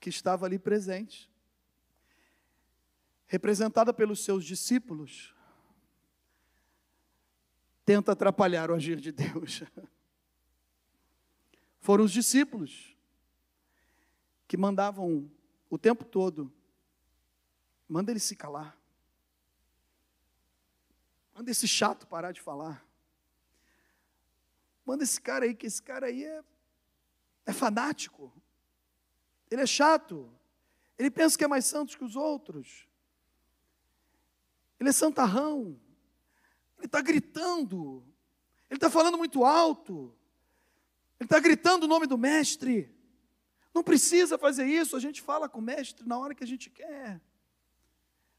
que 0.00 0.08
estava 0.08 0.46
ali 0.46 0.58
presente, 0.58 1.30
representada 3.26 3.92
pelos 3.92 4.24
seus 4.24 4.42
discípulos, 4.42 5.34
tenta 7.84 8.12
atrapalhar 8.12 8.70
o 8.70 8.74
agir 8.74 8.98
de 8.98 9.12
Deus. 9.12 9.64
Foram 11.90 12.04
os 12.04 12.12
discípulos 12.12 12.96
que 14.46 14.56
mandavam 14.56 15.28
o 15.68 15.76
tempo 15.76 16.04
todo 16.04 16.54
Manda 17.88 18.12
ele 18.12 18.20
se 18.20 18.36
calar. 18.36 18.78
Manda 21.34 21.50
esse 21.50 21.66
chato 21.66 22.06
parar 22.06 22.30
de 22.30 22.40
falar. 22.40 22.86
Manda 24.86 25.02
esse 25.02 25.20
cara 25.20 25.46
aí, 25.46 25.52
que 25.52 25.66
esse 25.66 25.82
cara 25.82 26.06
aí 26.06 26.22
é, 26.22 26.44
é 27.46 27.52
fanático. 27.52 28.32
Ele 29.50 29.62
é 29.62 29.66
chato. 29.66 30.32
Ele 30.96 31.10
pensa 31.10 31.36
que 31.36 31.42
é 31.42 31.48
mais 31.48 31.66
santo 31.66 31.98
que 31.98 32.04
os 32.04 32.14
outros. 32.14 32.86
Ele 34.78 34.90
é 34.90 34.92
santarrão. 34.92 35.76
Ele 36.78 36.86
está 36.86 37.00
gritando. 37.00 38.06
Ele 38.70 38.76
está 38.78 38.88
falando 38.88 39.18
muito 39.18 39.44
alto. 39.44 40.16
Ele 41.20 41.26
está 41.26 41.38
gritando 41.38 41.84
o 41.84 41.88
nome 41.88 42.06
do 42.06 42.16
mestre. 42.16 42.90
Não 43.74 43.84
precisa 43.84 44.38
fazer 44.38 44.64
isso, 44.64 44.96
a 44.96 45.00
gente 45.00 45.20
fala 45.20 45.48
com 45.48 45.58
o 45.58 45.62
mestre 45.62 46.08
na 46.08 46.18
hora 46.18 46.34
que 46.34 46.42
a 46.42 46.46
gente 46.46 46.70
quer. 46.70 47.20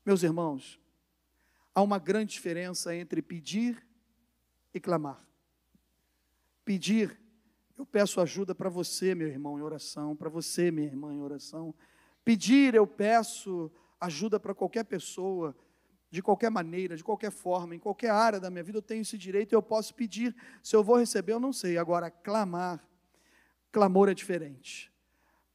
Meus 0.03 0.23
irmãos, 0.23 0.81
há 1.75 1.81
uma 1.81 1.99
grande 1.99 2.33
diferença 2.33 2.93
entre 2.95 3.21
pedir 3.21 3.85
e 4.73 4.79
clamar. 4.79 5.23
Pedir, 6.65 7.19
eu 7.77 7.85
peço 7.85 8.19
ajuda 8.19 8.55
para 8.55 8.67
você, 8.67 9.13
meu 9.13 9.27
irmão, 9.27 9.57
em 9.57 9.61
oração, 9.61 10.15
para 10.15 10.29
você, 10.29 10.71
minha 10.71 10.87
irmã, 10.87 11.13
em 11.13 11.21
oração. 11.21 11.73
Pedir, 12.25 12.73
eu 12.73 12.87
peço 12.87 13.71
ajuda 13.99 14.39
para 14.39 14.55
qualquer 14.55 14.83
pessoa, 14.85 15.55
de 16.11 16.21
qualquer 16.21 16.51
maneira, 16.51 16.97
de 16.97 17.03
qualquer 17.03 17.31
forma, 17.31 17.73
em 17.73 17.79
qualquer 17.79 18.11
área 18.11 18.39
da 18.39 18.49
minha 18.49 18.63
vida, 18.63 18.77
eu 18.77 18.81
tenho 18.81 19.01
esse 19.01 19.17
direito, 19.17 19.53
eu 19.53 19.61
posso 19.61 19.95
pedir. 19.95 20.35
Se 20.61 20.75
eu 20.75 20.83
vou 20.83 20.97
receber, 20.97 21.31
eu 21.31 21.39
não 21.39 21.53
sei. 21.53 21.77
Agora, 21.77 22.11
clamar, 22.11 22.85
clamor 23.71 24.09
é 24.09 24.13
diferente. 24.13 24.91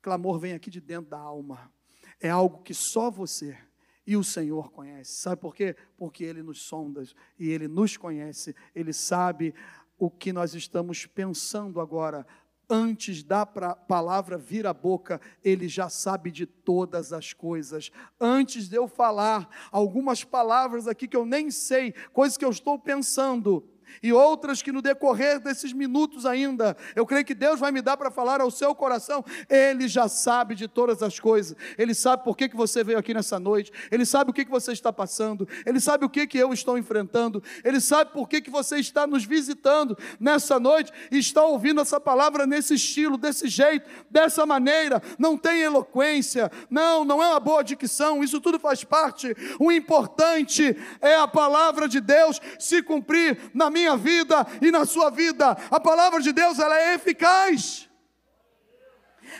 Clamor 0.01 0.38
vem 0.38 0.55
aqui 0.55 0.71
de 0.71 0.81
dentro 0.81 1.11
da 1.11 1.19
alma. 1.19 1.71
É 2.19 2.31
algo 2.31 2.62
que 2.62 2.73
só 2.73 3.11
você 3.11 3.59
e 4.07 4.16
o 4.16 4.25
Senhor 4.25 4.71
conhece. 4.71 5.21
Sabe 5.21 5.42
por 5.42 5.55
quê? 5.55 5.77
Porque 5.95 6.25
Ele 6.25 6.42
nos 6.42 6.62
sonda 6.62 7.03
e 7.38 7.51
Ele 7.51 7.69
nos 7.69 7.99
conhece. 7.99 8.57
Ele 8.75 8.95
sabe 8.95 9.55
o 9.99 10.11
que 10.11 10.33
nós 10.33 10.55
estamos 10.55 11.05
pensando 11.05 11.83
agora. 11.83 12.27
Antes 12.68 13.22
da 13.22 13.46
palavra 13.46 14.37
vir 14.37 14.66
à 14.66 14.72
boca, 14.72 15.20
Ele 15.44 15.68
já 15.68 15.88
sabe 15.88 16.31
de 16.31 16.46
todas 16.46 17.12
as 17.12 17.33
coisas. 17.33 17.90
Antes 18.20 18.68
de 18.68 18.76
eu 18.76 18.88
falar 18.88 19.48
algumas 19.70 20.24
palavras 20.24 20.88
aqui 20.88 21.07
que 21.07 21.16
eu 21.16 21.24
nem 21.24 21.50
sei, 21.50 21.94
coisas 22.12 22.37
que 22.37 22.44
eu 22.44 22.50
estou 22.50 22.79
pensando, 22.79 23.68
e 24.03 24.12
outras 24.12 24.62
que 24.62 24.72
no 24.72 24.83
decorrer 24.83 25.40
desses 25.40 25.72
minutos 25.72 26.27
ainda, 26.27 26.77
eu 26.94 27.07
creio 27.07 27.25
que 27.25 27.35
Deus 27.35 27.59
vai 27.59 27.72
me 27.72 27.83
dar 27.83 27.96
para 27.96 28.11
falar 28.11 28.40
ao 28.40 28.51
seu 28.51 28.75
coração. 28.75 29.25
Ele 29.49 29.88
já 29.88 30.09
sabe 30.09 30.55
de 30.55 30.68
todas 30.68 31.03
as 31.03 31.18
coisas. 31.18 31.57
Ele 31.79 31.94
sabe 31.94 32.25
por 32.25 32.37
que, 32.37 32.49
que 32.49 32.57
você 32.57 32.85
veio 32.85 32.99
aqui 32.99 33.14
nessa 33.14 33.38
noite. 33.38 33.72
Ele 33.90 34.05
sabe 34.05 34.31
o 34.31 34.35
que, 34.35 34.44
que 34.44 34.51
você 34.51 34.72
está 34.72 34.92
passando. 34.92 35.49
Ele 35.64 35.81
sabe 35.81 36.05
o 36.05 36.09
que, 36.09 36.27
que 36.27 36.38
eu 36.38 36.53
estou 36.53 36.79
enfrentando. 36.79 37.42
Ele 37.64 37.81
sabe 37.81 38.12
por 38.12 38.29
que, 38.29 38.40
que 38.40 38.51
você 38.51 38.79
está 38.79 39.07
nos 39.07 39.25
visitando 39.25 39.96
nessa 40.18 40.59
noite 40.59 40.92
e 41.11 41.18
está 41.18 41.44
ouvindo 41.44 41.81
essa 41.81 42.01
palavra 42.01 42.46
nesse 42.46 42.75
estilo, 42.75 43.16
desse 43.16 43.49
jeito, 43.49 43.88
dessa 44.11 44.44
maneira. 44.44 45.03
Não 45.18 45.37
tem 45.37 45.62
eloquência. 45.62 46.51
Não, 46.70 47.05
não 47.05 47.22
é 47.22 47.29
uma 47.29 47.40
boa 47.40 47.62
dicção. 47.62 48.22
Isso 48.22 48.40
tudo 48.40 48.59
faz 48.59 48.85
parte. 48.85 49.35
O 49.59 49.72
importante 49.72 50.77
é 51.01 51.16
a 51.16 51.29
palavra 51.29 51.88
de 51.88 52.01
Deus 52.01 52.40
se 52.59 52.83
cumprir 52.83 53.38
na 53.55 53.70
minha 53.77 53.97
vida 53.97 54.47
e 54.62 54.71
na 54.71 54.87
sua 54.87 55.11
vida. 55.11 55.51
A 55.71 55.79
palavra 55.79 56.21
de 56.21 56.33
Deus, 56.33 56.59
ela 56.59 56.79
é 56.81 56.95
eficaz. 56.95 57.89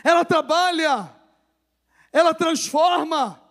Ela 0.03 0.23
trabalha. 0.23 1.09
Ela 2.13 2.33
transforma. 2.33 3.41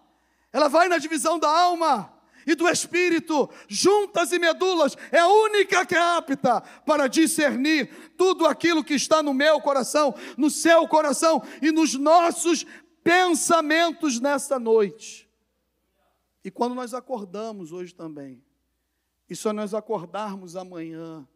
Ela 0.52 0.68
vai 0.68 0.88
na 0.88 0.98
divisão 0.98 1.38
da 1.38 1.48
alma 1.48 2.16
e 2.46 2.54
do 2.54 2.68
espírito, 2.68 3.50
juntas 3.66 4.30
e 4.30 4.38
medulas, 4.38 4.96
é 5.10 5.18
a 5.18 5.26
única 5.26 5.84
que 5.84 5.96
é 5.96 5.98
apta 5.98 6.60
para 6.86 7.08
discernir 7.08 7.90
tudo 8.16 8.46
aquilo 8.46 8.84
que 8.84 8.94
está 8.94 9.20
no 9.20 9.34
meu 9.34 9.60
coração, 9.60 10.14
no 10.36 10.48
seu 10.48 10.86
coração 10.86 11.42
e 11.60 11.72
nos 11.72 11.94
nossos 11.94 12.64
pensamentos 13.02 14.20
nesta 14.20 14.60
noite. 14.60 15.28
E 16.44 16.50
quando 16.50 16.76
nós 16.76 16.94
acordamos 16.94 17.72
hoje 17.72 17.92
também, 17.92 18.40
e 19.28 19.34
só 19.34 19.52
nós 19.52 19.74
acordarmos 19.74 20.56
amanhã, 20.56 21.26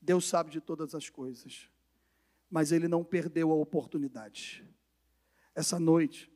Deus 0.00 0.26
sabe 0.26 0.50
de 0.50 0.60
todas 0.60 0.94
as 0.94 1.08
coisas. 1.08 1.68
Mas 2.50 2.72
Ele 2.72 2.88
não 2.88 3.04
perdeu 3.04 3.50
a 3.50 3.54
oportunidade. 3.54 4.64
Essa 5.54 5.78
noite 5.78 6.30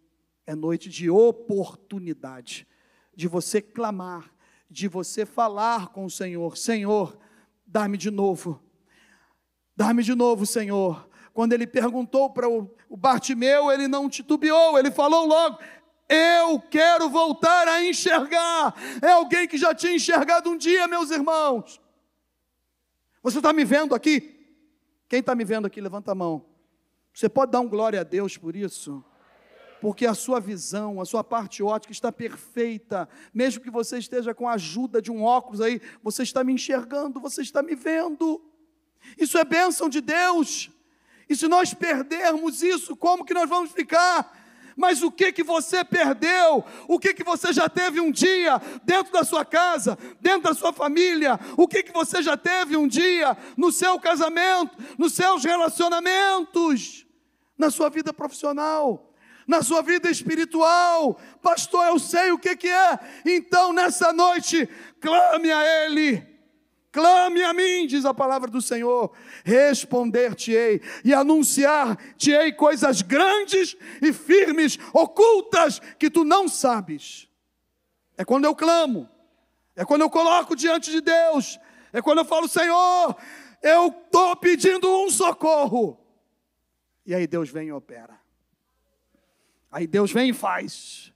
é 0.47 0.55
noite 0.55 0.89
de 0.89 1.09
oportunidade, 1.09 2.67
de 3.15 3.29
você 3.29 3.63
clamar, 3.63 4.33
de 4.69 4.89
você 4.89 5.25
falar 5.25 5.89
com 5.89 6.05
o 6.05 6.11
Senhor: 6.11 6.57
Senhor, 6.57 7.19
dá-me 7.67 7.97
de 7.97 8.11
novo, 8.11 8.63
dá-me 9.77 10.03
de 10.03 10.15
novo, 10.15 10.45
Senhor. 10.45 11.09
Quando 11.33 11.55
ele 11.55 11.67
perguntou 11.67 12.31
para 12.31 12.47
o 12.49 12.97
Bartimeu, 12.97 13.71
ele 13.71 13.89
não 13.89 14.09
titubeou, 14.09 14.79
ele 14.79 14.91
falou 14.91 15.27
logo: 15.27 15.59
eu 16.09 16.61
quero 16.61 17.09
voltar 17.09 17.69
a 17.69 17.83
enxergar. 17.83 18.75
É 19.01 19.13
alguém 19.13 19.49
que 19.49 19.57
já 19.57 19.75
tinha 19.75 19.95
enxergado 19.95 20.51
um 20.51 20.57
dia, 20.57 20.87
meus 20.87 21.11
irmãos. 21.11 21.81
Você 23.23 23.39
está 23.39 23.53
me 23.53 23.65
vendo 23.65 23.95
aqui? 23.95 24.41
Quem 25.09 25.21
está 25.21 25.35
me 25.35 25.45
vendo 25.45 25.67
aqui, 25.67 25.81
levanta 25.81 26.13
a 26.13 26.15
mão. 26.15 26.45
Você 27.15 27.29
pode 27.29 27.53
dar 27.53 27.61
um 27.61 27.69
glória 27.69 28.01
a 28.01 28.05
Deus 28.05 28.37
por 28.37 28.57
isso? 28.57 29.05
Porque 29.81 30.07
a 30.07 30.15
sua 30.15 30.41
visão, 30.41 31.01
a 31.01 31.05
sua 31.05 31.23
parte 31.23 31.63
ótica 31.63 31.93
está 31.93 32.11
perfeita. 32.11 33.09
Mesmo 33.33 33.63
que 33.63 33.71
você 33.71 33.99
esteja 33.99 34.35
com 34.35 34.49
a 34.49 34.55
ajuda 34.55 35.03
de 35.03 35.11
um 35.11 35.23
óculos 35.23 35.61
aí, 35.61 35.81
você 36.03 36.23
está 36.23 36.43
me 36.43 36.53
enxergando, 36.53 37.21
você 37.21 37.43
está 37.43 37.63
me 37.63 37.75
vendo. 37.75 38.41
Isso 39.19 39.37
é 39.37 39.45
bênção 39.45 39.89
de 39.89 40.01
Deus. 40.01 40.71
E 41.29 41.37
se 41.37 41.49
nós 41.49 41.75
perdermos 41.75 42.63
isso, 42.63 42.97
como 42.97 43.25
que 43.25 43.35
nós 43.35 43.49
vamos 43.49 43.73
ficar? 43.73 44.42
Mas 44.77 45.03
o 45.03 45.11
que 45.11 45.33
que 45.33 45.43
você 45.43 45.85
perdeu? 45.85 46.65
O 46.89 46.99
que 46.99 47.15
que 47.15 47.25
você 47.25 47.53
já 47.53 47.69
teve 47.69 48.01
um 48.01 48.11
dia 48.11 48.61
dentro 48.85 49.13
da 49.13 49.25
sua 49.25 49.45
casa, 49.45 49.99
dentro 50.21 50.43
da 50.43 50.55
sua 50.55 50.73
família? 50.73 51.39
O 51.57 51.69
que 51.69 51.83
que 51.83 51.93
você 51.93 52.23
já 52.23 52.37
teve 52.37 52.77
um 52.77 52.89
dia 52.89 53.37
no 53.57 53.71
seu 53.71 53.99
casamento, 53.99 54.77
nos 54.99 55.13
seus 55.15 55.45
relacionamentos, 55.45 57.07
na 57.57 57.71
sua 57.71 57.91
vida 57.91 58.13
profissional? 58.13 59.09
na 59.45 59.61
sua 59.61 59.83
vida 59.83 60.09
espiritual, 60.09 61.19
pastor, 61.43 61.87
eu 61.87 61.99
sei 61.99 62.31
o 62.31 62.39
que, 62.39 62.55
que 62.57 62.69
é, 62.69 62.99
então 63.27 63.73
nessa 63.73 64.13
noite, 64.13 64.69
clame 65.01 65.51
a 65.51 65.85
Ele, 65.85 66.32
Clame 66.93 67.43
a 67.43 67.55
mim, 67.55 67.87
diz 67.87 68.05
a 68.05 68.13
palavra 68.13 68.51
do 68.51 68.61
Senhor, 68.61 69.11
responder-te-ei 69.47 70.83
e 71.03 71.15
anunciar-te-ei 71.15 72.53
coisas 72.53 73.01
grandes 73.01 73.75
e 74.03 74.13
firmes, 74.13 74.79
ocultas, 74.93 75.81
que 75.99 76.11
tu 76.11 76.23
não 76.23 76.47
sabes. 76.47 77.31
É 78.15 78.27
quando 78.27 78.45
eu 78.45 78.55
clamo, 78.55 79.09
é 79.75 79.87
quando 79.87 80.03
eu 80.03 80.11
coloco 80.11 80.55
diante 80.55 80.91
de 80.91 81.01
Deus, 81.01 81.59
é 81.95 82.03
quando 82.03 82.19
eu 82.19 82.25
falo, 82.27 82.47
Senhor, 82.47 83.17
eu 83.63 83.89
estou 83.89 84.37
pedindo 84.37 84.87
um 84.87 85.09
socorro. 85.09 85.99
E 87.07 87.15
aí 87.15 87.27
Deus 87.27 87.49
vem 87.49 87.69
e 87.69 87.73
opera. 87.73 88.21
Aí 89.71 89.87
Deus 89.87 90.13
vem 90.13 90.29
e 90.29 90.35
faz. 90.35 91.11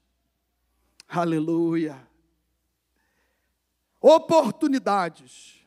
Aleluia. 1.06 2.08
Oportunidades 4.00 5.65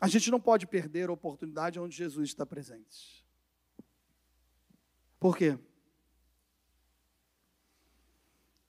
a 0.00 0.08
gente 0.08 0.30
não 0.30 0.40
pode 0.40 0.66
perder 0.66 1.10
a 1.10 1.12
oportunidade 1.12 1.78
onde 1.78 1.94
Jesus 1.94 2.30
está 2.30 2.46
presente. 2.46 3.24
Por 5.18 5.36
quê? 5.36 5.58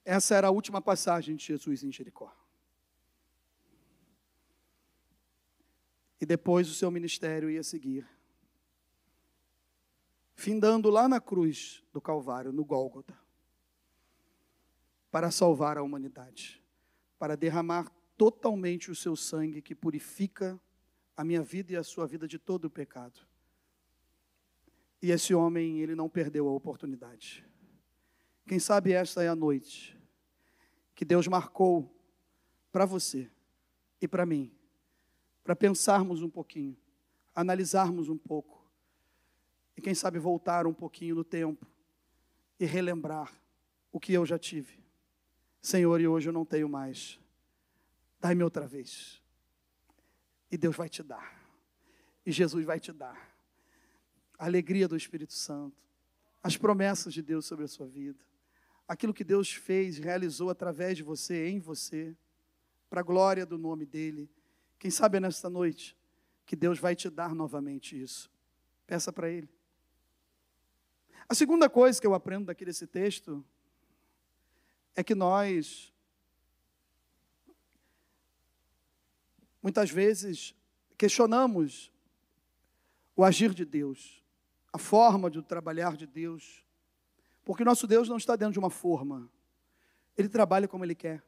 Essa 0.04 0.36
era 0.36 0.48
a 0.48 0.52
última 0.52 0.82
passagem 0.82 1.38
de 1.38 1.46
Jesus 1.46 1.84
em 1.84 1.92
Jericó. 1.92 2.36
E 6.20 6.26
depois 6.26 6.70
o 6.70 6.74
seu 6.74 6.92
ministério 6.92 7.50
ia 7.50 7.64
seguir. 7.64 8.06
Findando 10.36 10.90
lá 10.90 11.08
na 11.08 11.22
cruz 11.22 11.82
do 11.94 12.02
Calvário, 12.02 12.52
no 12.52 12.66
Gólgota, 12.66 13.18
para 15.10 15.32
salvar 15.32 15.78
a 15.78 15.84
humanidade, 15.84 16.62
para 17.18 17.38
derramar 17.38 17.90
totalmente 18.18 18.92
o 18.92 18.96
seu 18.96 19.16
sangue 19.16 19.62
que 19.62 19.74
purifica 19.74 20.54
a 20.54 20.60
minha 21.24 21.42
vida 21.42 21.74
e 21.74 21.76
a 21.76 21.84
sua 21.84 22.08
vida 22.08 22.28
de 22.28 22.40
todo 22.40 22.66
o 22.66 22.70
pecado. 22.70 23.20
E 25.02 25.12
esse 25.12 25.34
homem, 25.34 25.80
ele 25.80 25.96
não 25.96 26.10
perdeu 26.10 26.48
a 26.48 26.52
oportunidade. 26.52 27.46
Quem 28.48 28.60
sabe 28.60 28.94
esta 28.94 29.24
é 29.24 29.28
a 29.28 29.36
noite 29.36 29.98
que 30.96 31.06
Deus 31.06 31.28
marcou 31.28 31.92
para 32.72 32.86
você 32.86 33.30
e 34.00 34.08
para 34.08 34.26
mim, 34.26 34.54
para 35.44 35.56
pensarmos 35.56 36.22
um 36.22 36.30
pouquinho, 36.30 36.78
analisarmos 37.34 38.10
um 38.10 38.18
pouco, 38.18 38.62
e 39.76 39.82
quem 39.82 39.96
sabe 39.96 40.20
voltar 40.20 40.68
um 40.68 40.74
pouquinho 40.74 41.16
no 41.16 41.24
tempo 41.24 41.66
e 42.60 42.66
relembrar 42.66 43.32
o 43.92 44.00
que 44.00 44.14
eu 44.14 44.26
já 44.26 44.38
tive. 44.38 44.84
Senhor, 45.62 46.00
e 46.00 46.08
hoje 46.08 46.30
eu 46.30 46.34
não 46.34 46.46
tenho 46.46 46.68
mais. 46.68 47.20
Dai-me 48.20 48.44
outra 48.44 48.68
vez. 48.68 49.21
E 50.52 50.58
Deus 50.58 50.76
vai 50.76 50.90
te 50.90 51.02
dar. 51.02 51.42
E 52.26 52.32
Jesus 52.32 52.66
vai 52.66 52.80
te 52.80 52.92
dar. 52.92 53.34
A 54.38 54.46
alegria 54.46 54.88
do 54.88 54.98
Espírito 54.98 55.34
Santo. 55.34 55.78
As 56.44 56.58
promessas 56.58 57.14
de 57.14 57.22
Deus 57.22 57.46
sobre 57.46 57.66
a 57.66 57.68
sua 57.68 57.88
vida. 57.88 58.20
Aquilo 58.88 59.14
que 59.14 59.24
Deus 59.24 59.54
fez, 59.54 59.98
realizou 59.98 60.50
através 60.50 60.98
de 60.98 61.04
você, 61.04 61.48
em 61.48 61.60
você. 61.60 62.16
Para 62.90 63.00
a 63.00 63.04
glória 63.04 63.46
do 63.46 63.58
nome 63.58 63.86
dEle. 63.86 64.30
Quem 64.78 64.92
sabe 64.92 65.18
é 65.18 65.20
nesta 65.22 65.50
noite 65.50 65.96
que 66.46 66.56
Deus 66.56 66.80
vai 66.80 66.96
te 66.96 67.10
dar 67.10 67.34
novamente 67.34 68.00
isso. 68.00 68.30
Peça 68.86 69.14
para 69.14 69.30
Ele. 69.30 69.48
A 71.30 71.34
segunda 71.34 71.70
coisa 71.70 72.02
que 72.02 72.06
eu 72.06 72.14
aprendo 72.14 72.48
daqui 72.48 72.66
desse 72.66 72.86
texto 72.86 73.42
é 74.94 75.02
que 75.02 75.16
nós 75.16 75.91
Muitas 79.62 79.90
vezes 79.90 80.56
questionamos 80.98 81.92
o 83.16 83.24
agir 83.24 83.54
de 83.54 83.66
Deus, 83.66 84.24
a 84.74 84.78
forma 84.78 85.30
de 85.30 85.42
trabalhar 85.42 85.96
de 85.96 86.08
Deus, 86.08 86.66
porque 87.44 87.64
nosso 87.64 87.86
Deus 87.86 88.08
não 88.10 88.18
está 88.18 88.36
dentro 88.36 88.54
de 88.54 88.60
uma 88.60 88.70
forma. 88.70 89.30
Ele 90.18 90.30
trabalha 90.30 90.68
como 90.68 90.84
ele 90.84 90.96
quer, 90.96 91.24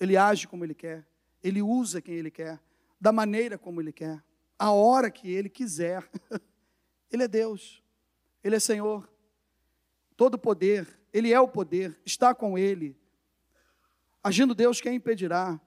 ele 0.00 0.16
age 0.16 0.48
como 0.48 0.64
ele 0.64 0.74
quer, 0.74 1.06
ele 1.42 1.62
usa 1.62 2.00
quem 2.00 2.14
ele 2.14 2.30
quer, 2.30 2.60
da 3.00 3.12
maneira 3.12 3.58
como 3.58 3.80
ele 3.80 3.92
quer, 3.92 4.22
a 4.58 4.70
hora 4.70 5.10
que 5.10 5.30
ele 5.30 5.48
quiser. 5.48 6.08
Ele 7.10 7.24
é 7.24 7.28
Deus, 7.28 7.82
ele 8.42 8.56
é 8.56 8.58
Senhor, 8.58 9.06
todo 10.16 10.38
poder, 10.38 10.98
ele 11.12 11.30
é 11.30 11.38
o 11.38 11.46
poder, 11.46 12.00
está 12.06 12.34
com 12.34 12.56
ele. 12.56 12.96
Agindo 14.24 14.54
Deus, 14.54 14.80
quem 14.80 14.94
impedirá? 14.94 15.60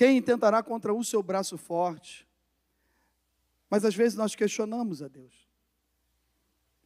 Quem 0.00 0.16
intentará 0.16 0.62
contra 0.62 0.94
o 0.94 1.04
seu 1.04 1.22
braço 1.22 1.58
forte? 1.58 2.26
Mas 3.68 3.84
às 3.84 3.94
vezes 3.94 4.16
nós 4.16 4.34
questionamos 4.34 5.02
a 5.02 5.08
Deus. 5.08 5.46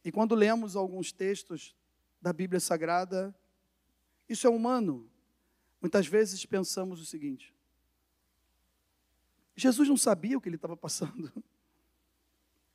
E 0.03 0.11
quando 0.11 0.35
lemos 0.35 0.75
alguns 0.75 1.13
textos 1.13 1.73
da 2.21 2.33
Bíblia 2.33 2.59
Sagrada, 2.59 3.33
isso 4.27 4.45
é 4.45 4.49
humano. 4.49 5.09
Muitas 5.79 6.05
vezes 6.07 6.45
pensamos 6.45 6.99
o 6.99 7.05
seguinte: 7.05 7.55
Jesus 9.55 9.87
não 9.87 9.95
sabia 9.95 10.37
o 10.37 10.41
que 10.41 10.49
ele 10.49 10.57
estava 10.57 10.75
passando. 10.75 11.31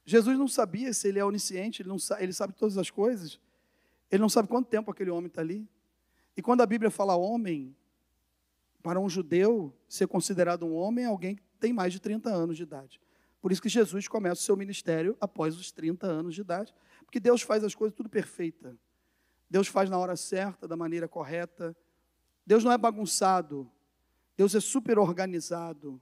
Jesus 0.06 0.38
não 0.38 0.48
sabia 0.48 0.94
se 0.94 1.06
ele 1.06 1.18
é 1.18 1.24
onisciente, 1.24 1.82
ele, 1.82 1.90
não 1.90 1.98
sabe, 1.98 2.22
ele 2.22 2.32
sabe 2.32 2.54
todas 2.54 2.78
as 2.78 2.88
coisas. 2.88 3.38
Ele 4.10 4.22
não 4.22 4.30
sabe 4.30 4.48
quanto 4.48 4.70
tempo 4.70 4.90
aquele 4.90 5.10
homem 5.10 5.26
está 5.26 5.42
ali. 5.42 5.68
E 6.34 6.40
quando 6.40 6.62
a 6.62 6.66
Bíblia 6.66 6.90
fala 6.90 7.14
homem, 7.14 7.76
para 8.82 9.00
um 9.00 9.08
judeu, 9.08 9.74
ser 9.88 10.06
considerado 10.06 10.64
um 10.64 10.74
homem 10.74 11.04
é 11.04 11.08
alguém 11.08 11.36
que 11.36 11.42
tem 11.58 11.72
mais 11.72 11.92
de 11.92 12.00
30 12.00 12.30
anos 12.30 12.56
de 12.56 12.62
idade. 12.62 13.00
Por 13.40 13.52
isso 13.52 13.62
que 13.62 13.68
Jesus 13.68 14.06
começa 14.08 14.40
o 14.40 14.44
seu 14.44 14.56
ministério 14.56 15.16
após 15.20 15.56
os 15.56 15.70
30 15.72 16.06
anos 16.06 16.34
de 16.34 16.40
idade, 16.40 16.74
porque 17.04 17.18
Deus 17.18 17.42
faz 17.42 17.64
as 17.64 17.74
coisas 17.74 17.96
tudo 17.96 18.08
perfeita. 18.08 18.76
Deus 19.48 19.66
faz 19.66 19.90
na 19.90 19.98
hora 19.98 20.16
certa, 20.16 20.68
da 20.68 20.76
maneira 20.76 21.08
correta. 21.08 21.76
Deus 22.46 22.62
não 22.62 22.70
é 22.70 22.78
bagunçado. 22.78 23.70
Deus 24.36 24.54
é 24.54 24.60
super 24.60 24.98
organizado. 24.98 26.00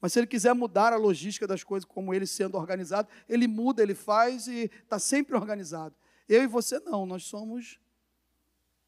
Mas 0.00 0.12
se 0.12 0.20
ele 0.20 0.26
quiser 0.26 0.54
mudar 0.54 0.92
a 0.92 0.96
logística 0.96 1.46
das 1.46 1.64
coisas, 1.64 1.84
como 1.84 2.14
ele 2.14 2.26
sendo 2.26 2.56
organizado, 2.56 3.08
ele 3.28 3.48
muda, 3.48 3.82
ele 3.82 3.94
faz 3.94 4.46
e 4.46 4.70
está 4.82 4.98
sempre 4.98 5.34
organizado. 5.34 5.94
Eu 6.28 6.42
e 6.42 6.46
você 6.46 6.78
não, 6.80 7.06
nós 7.06 7.24
somos 7.24 7.80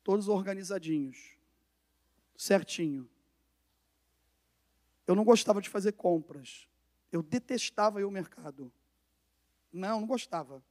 todos 0.04 0.28
organizadinhos, 0.28 1.36
certinho. 2.36 3.08
Eu 5.08 5.14
não 5.14 5.24
gostava 5.24 5.62
de 5.62 5.70
fazer 5.70 5.92
compras. 5.92 6.68
Eu 7.10 7.22
detestava 7.22 7.98
ir 7.98 8.04
ao 8.04 8.10
mercado. 8.10 8.70
Não, 9.72 10.02
não 10.02 10.06
gostava. 10.06 10.62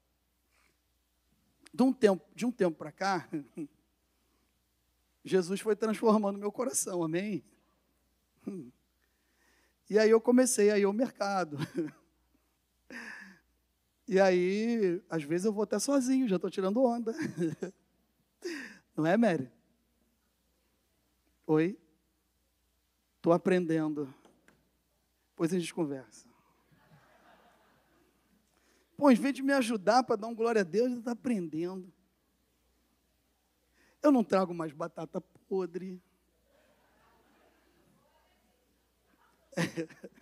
De 1.73 1.81
um 1.81 1.91
tempo, 1.91 2.23
de 2.35 2.45
um 2.45 2.51
tempo 2.51 2.77
para 2.77 2.91
cá, 2.91 3.27
Jesus 5.25 5.59
foi 5.59 5.75
transformando 5.75 6.37
meu 6.37 6.51
coração, 6.51 7.01
amém? 7.01 7.43
E 9.89 9.97
aí 9.97 10.11
eu 10.11 10.21
comecei 10.21 10.69
a 10.69 10.77
ir 10.77 10.83
ao 10.83 10.93
mercado. 10.93 11.57
E 14.09 14.21
aí, 14.21 15.03
às 15.09 15.21
vezes 15.21 15.45
eu 15.45 15.51
vou 15.51 15.63
até 15.63 15.77
sozinho, 15.77 16.29
já 16.29 16.37
estou 16.37 16.49
tirando 16.49 16.81
onda. 16.81 17.13
Não 18.95 19.05
é, 19.05 19.17
Mary? 19.17 19.51
Oi? 21.45 21.77
Estou 23.17 23.33
aprendendo. 23.33 24.07
Depois 25.37 25.53
a 25.53 25.59
gente 25.59 25.71
conversa. 25.71 26.27
Pô, 28.97 29.11
em 29.11 29.15
vez 29.15 29.35
de 29.35 29.43
me 29.43 29.53
ajudar 29.53 30.01
para 30.01 30.15
dar 30.15 30.25
um 30.25 30.33
glória 30.33 30.61
a 30.61 30.63
Deus, 30.63 30.87
ele 30.87 30.97
está 30.97 31.11
aprendendo. 31.11 31.93
Eu 34.01 34.11
não 34.11 34.23
trago 34.23 34.51
mais 34.51 34.73
batata 34.73 35.21
podre. 35.47 36.01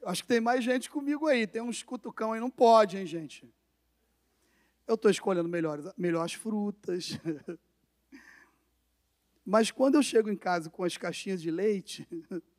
Eu 0.00 0.08
acho 0.08 0.22
que 0.22 0.28
tem 0.28 0.40
mais 0.40 0.64
gente 0.64 0.88
comigo 0.88 1.26
aí. 1.26 1.46
Tem 1.46 1.60
uns 1.60 1.82
cutucão 1.82 2.32
aí, 2.32 2.40
não 2.40 2.48
pode, 2.50 2.96
hein, 2.96 3.04
gente? 3.04 3.46
Eu 4.86 4.94
estou 4.94 5.10
escolhendo 5.10 5.50
melhores, 5.50 5.84
melhores 5.98 6.32
frutas. 6.32 7.18
Mas 9.44 9.70
quando 9.70 9.96
eu 9.96 10.02
chego 10.02 10.30
em 10.30 10.36
casa 10.36 10.70
com 10.70 10.82
as 10.82 10.96
caixinhas 10.96 11.42
de 11.42 11.50
leite, 11.50 12.08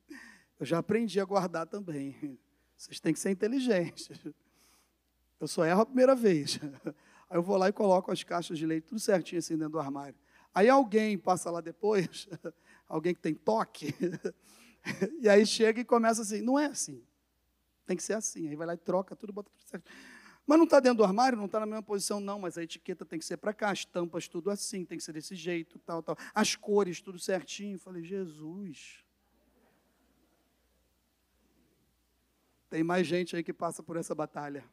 Eu 0.60 0.66
já 0.66 0.80
aprendi 0.80 1.20
a 1.20 1.26
guardar 1.26 1.68
também. 1.68 2.40
Vocês 2.76 3.00
têm 3.00 3.14
que 3.14 3.20
ser 3.20 3.32
inteligentes. 3.32 4.10
Eu 5.40 5.48
só 5.48 5.66
erro 5.66 5.82
a 5.82 5.86
primeira 5.86 6.16
vez. 6.16 6.60
Aí 7.30 7.38
eu 7.38 7.44
vou 7.44 7.58
lá 7.58 7.70
e 7.70 7.74
coloco 7.74 8.12
as 8.12 8.24
caixas 8.24 8.58
de 8.58 8.66
leite 8.66 8.86
tudo 8.86 9.00
certinho 9.00 9.40
assim 9.40 9.56
dentro 9.56 9.74
do 9.74 9.80
armário. 9.80 10.16
Aí 10.54 10.70
alguém 10.70 11.18
passa 11.18 11.52
lá 11.52 11.62
depois, 11.62 12.28
alguém 12.88 13.14
que 13.14 13.20
tem 13.20 13.36
toque, 13.36 13.94
e 15.22 15.30
aí 15.30 15.46
chega 15.46 15.82
e 15.82 15.86
começa 15.86 16.22
assim, 16.22 16.42
não 16.42 16.58
é 16.58 16.66
assim. 16.66 17.04
Tem 17.86 17.96
que 17.96 18.02
ser 18.02 18.14
assim. 18.14 18.50
Aí 18.50 18.56
vai 18.56 18.66
lá 18.66 18.74
e 18.74 18.78
troca 18.78 19.16
tudo, 19.16 19.32
bota 19.32 19.52
tudo 19.52 19.70
certo. 19.70 19.90
Mas 20.48 20.58
não 20.58 20.64
está 20.64 20.80
dentro 20.80 21.00
do 21.00 21.04
armário, 21.04 21.38
não 21.38 21.46
está 21.46 21.60
na 21.60 21.66
mesma 21.66 21.84
posição, 21.84 22.20
não. 22.20 22.40
Mas 22.40 22.58
a 22.58 22.64
etiqueta 22.64 23.06
tem 23.06 23.20
que 23.20 23.26
ser 23.26 23.38
para 23.38 23.54
cá, 23.54 23.70
as 23.70 23.86
tampas 23.86 24.28
tudo 24.28 24.50
assim, 24.50 24.86
tem 24.86 24.98
que 24.98 25.04
ser 25.04 25.12
desse 25.12 25.36
jeito, 25.36 25.78
tal, 25.80 26.02
tal. 26.02 26.18
As 26.34 26.56
cores 26.56 27.02
tudo 27.02 27.20
certinho. 27.20 27.76
Eu 27.76 27.80
falei, 27.80 28.04
Jesus. 28.04 29.04
Tem 32.70 32.84
mais 32.84 33.08
gente 33.08 33.36
aí 33.36 33.44
que 33.44 33.54
passa 33.54 33.82
por 33.82 33.96
essa 33.98 34.14
batalha. 34.14 34.64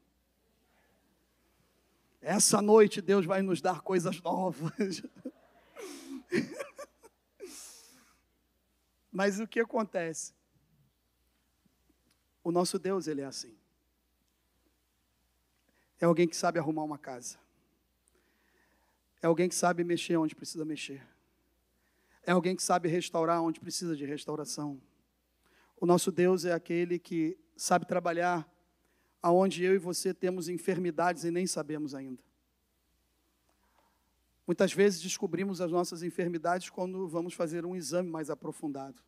Essa 2.21 2.61
noite 2.63 3.01
Deus 3.01 3.27
vai 3.27 3.43
nos 3.43 3.61
dar 3.61 3.83
coisas 3.83 4.21
novas. 4.21 5.03
Mas 9.13 9.39
o 9.39 9.47
que 9.47 9.61
acontece? 9.61 10.35
O 12.43 12.51
nosso 12.51 12.79
Deus, 12.79 13.07
ele 13.07 13.21
é 13.21 13.27
assim. 13.27 13.57
É 16.01 16.05
alguém 16.05 16.27
que 16.27 16.37
sabe 16.37 16.59
arrumar 16.59 16.83
uma 16.83 16.99
casa. 16.99 17.39
É 19.23 19.27
alguém 19.27 19.49
que 19.49 19.55
sabe 19.55 19.85
mexer 19.85 20.17
onde 20.17 20.35
precisa 20.35 20.65
mexer. 20.65 21.07
É 22.27 22.33
alguém 22.33 22.57
que 22.57 22.63
sabe 22.63 22.89
restaurar 22.89 23.41
onde 23.43 23.61
precisa 23.61 23.95
de 23.95 24.05
restauração. 24.05 24.81
O 25.77 25.87
nosso 25.87 26.11
Deus 26.11 26.45
é 26.45 26.53
aquele 26.53 26.99
que 26.99 27.39
sabe 27.57 27.87
trabalhar 27.87 28.49
aonde 29.23 29.65
eu 29.65 29.75
e 29.75 29.79
você 29.79 30.13
temos 30.13 30.49
enfermidades 30.49 31.25
e 31.25 31.31
nem 31.31 31.47
sabemos 31.47 31.95
ainda. 31.95 32.23
Muitas 34.47 34.73
vezes 34.73 35.01
descobrimos 35.01 35.61
as 35.61 35.71
nossas 35.71 36.03
enfermidades 36.03 36.69
quando 36.69 37.09
vamos 37.09 37.33
fazer 37.33 37.65
um 37.65 37.75
exame 37.75 38.11
mais 38.11 38.29
aprofundado. 38.29 39.03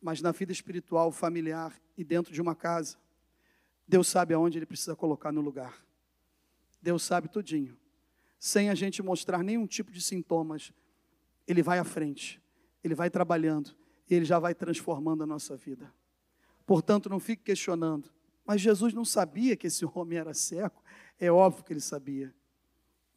Mas 0.00 0.20
na 0.20 0.32
vida 0.32 0.52
espiritual, 0.52 1.10
familiar 1.10 1.74
e 1.96 2.04
dentro 2.04 2.32
de 2.32 2.40
uma 2.40 2.54
casa, 2.54 2.98
Deus 3.88 4.08
sabe 4.08 4.34
aonde 4.34 4.58
Ele 4.58 4.66
precisa 4.66 4.94
colocar 4.94 5.32
no 5.32 5.40
lugar. 5.40 5.82
Deus 6.82 7.02
sabe 7.02 7.28
tudinho. 7.28 7.76
Sem 8.38 8.70
a 8.70 8.74
gente 8.74 9.02
mostrar 9.02 9.42
nenhum 9.42 9.66
tipo 9.66 9.90
de 9.90 10.00
sintomas, 10.02 10.72
Ele 11.46 11.62
vai 11.62 11.78
à 11.78 11.84
frente, 11.84 12.40
Ele 12.84 12.94
vai 12.94 13.10
trabalhando 13.10 13.74
e 14.08 14.14
Ele 14.14 14.24
já 14.24 14.38
vai 14.38 14.54
transformando 14.54 15.22
a 15.22 15.26
nossa 15.26 15.56
vida. 15.56 15.92
Portanto, 16.70 17.10
não 17.10 17.18
fique 17.18 17.42
questionando. 17.42 18.08
Mas 18.46 18.60
Jesus 18.60 18.94
não 18.94 19.04
sabia 19.04 19.56
que 19.56 19.66
esse 19.66 19.84
homem 19.92 20.16
era 20.16 20.32
cego? 20.32 20.80
É 21.18 21.28
óbvio 21.28 21.64
que 21.64 21.72
ele 21.72 21.80
sabia. 21.80 22.32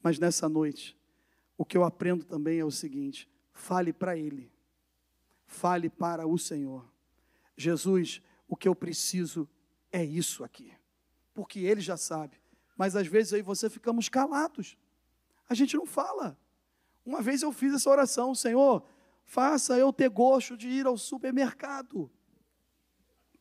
Mas 0.01 0.17
nessa 0.17 0.49
noite, 0.49 0.97
o 1.55 1.63
que 1.63 1.77
eu 1.77 1.83
aprendo 1.83 2.25
também 2.25 2.57
é 2.57 2.65
o 2.65 2.71
seguinte: 2.71 3.29
fale 3.51 3.93
para 3.93 4.17
Ele, 4.17 4.51
fale 5.45 5.87
para 5.87 6.25
o 6.25 6.35
Senhor. 6.35 6.83
Jesus, 7.55 8.23
o 8.47 8.55
que 8.55 8.67
eu 8.67 8.73
preciso 8.73 9.47
é 9.91 10.03
isso 10.03 10.43
aqui, 10.43 10.73
porque 11.31 11.59
Ele 11.59 11.79
já 11.79 11.95
sabe. 11.95 12.41
Mas 12.75 12.95
às 12.95 13.05
vezes 13.05 13.33
aí 13.33 13.43
você 13.43 13.69
ficamos 13.69 14.09
calados, 14.09 14.75
a 15.47 15.53
gente 15.53 15.75
não 15.75 15.85
fala. 15.85 16.35
Uma 17.05 17.21
vez 17.21 17.43
eu 17.43 17.51
fiz 17.51 17.71
essa 17.71 17.87
oração, 17.87 18.33
Senhor, 18.33 18.83
faça 19.23 19.77
eu 19.77 19.93
ter 19.93 20.09
gosto 20.09 20.57
de 20.57 20.69
ir 20.69 20.87
ao 20.87 20.97
supermercado. 20.97 22.09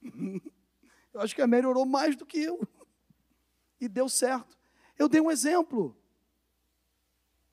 Eu 1.13 1.21
acho 1.21 1.35
que 1.35 1.43
a 1.43 1.47
Mary 1.47 1.67
orou 1.67 1.85
mais 1.85 2.17
do 2.17 2.25
que 2.25 2.43
eu. 2.43 2.67
E 3.79 3.87
deu 3.87 4.09
certo. 4.09 4.57
Eu 4.99 5.09
dei 5.09 5.21
um 5.21 5.31
exemplo. 5.31 5.95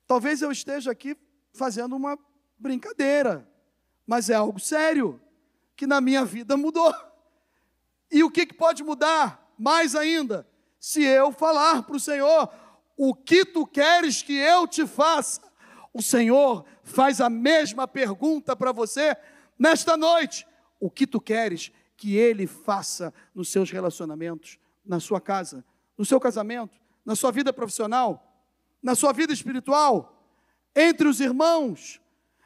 Talvez 0.08 0.42
eu 0.42 0.52
esteja 0.52 0.92
aqui 0.92 1.18
fazendo 1.52 1.96
uma 1.96 2.18
brincadeira, 2.58 3.50
mas 4.08 4.30
é 4.30 4.36
algo 4.36 4.60
sério 4.60 5.20
que 5.76 5.86
na 5.86 6.00
minha 6.00 6.24
vida 6.24 6.56
mudou. 6.56 6.94
E 8.12 8.24
o 8.24 8.32
que, 8.32 8.46
que 8.46 8.54
pode 8.54 8.84
mudar 8.84 9.54
mais 9.58 9.96
ainda? 9.96 10.48
Se 10.80 11.04
eu 11.04 11.32
falar 11.32 11.84
para 11.84 11.96
o 11.96 12.00
Senhor, 12.00 12.50
o 12.96 13.14
que 13.14 13.46
tu 13.46 13.68
queres 13.68 14.22
que 14.22 14.34
eu 14.34 14.68
te 14.68 14.88
faça? 14.88 15.42
O 15.94 16.02
Senhor 16.02 16.66
faz 16.84 17.20
a 17.20 17.30
mesma 17.30 17.88
pergunta 17.88 18.56
para 18.56 18.72
você 18.72 19.16
nesta 19.58 19.98
noite. 19.98 20.48
O 20.80 20.90
que 20.90 21.06
tu 21.06 21.20
queres 21.20 21.72
que 22.00 22.16
Ele 22.16 22.48
faça 22.48 23.14
nos 23.36 23.50
seus 23.50 23.70
relacionamentos, 23.70 24.58
na 24.86 25.00
sua 25.00 25.22
casa, 25.22 25.64
no 25.98 26.06
seu 26.06 26.20
casamento, 26.20 26.80
na 27.06 27.16
sua 27.16 27.32
vida 27.32 27.54
profissional? 27.54 28.26
na 28.82 28.96
sua 28.96 29.12
vida 29.12 29.34
espiritual, 29.34 30.26
entre 30.76 31.08
os 31.08 31.20
irmãos. 31.20 32.02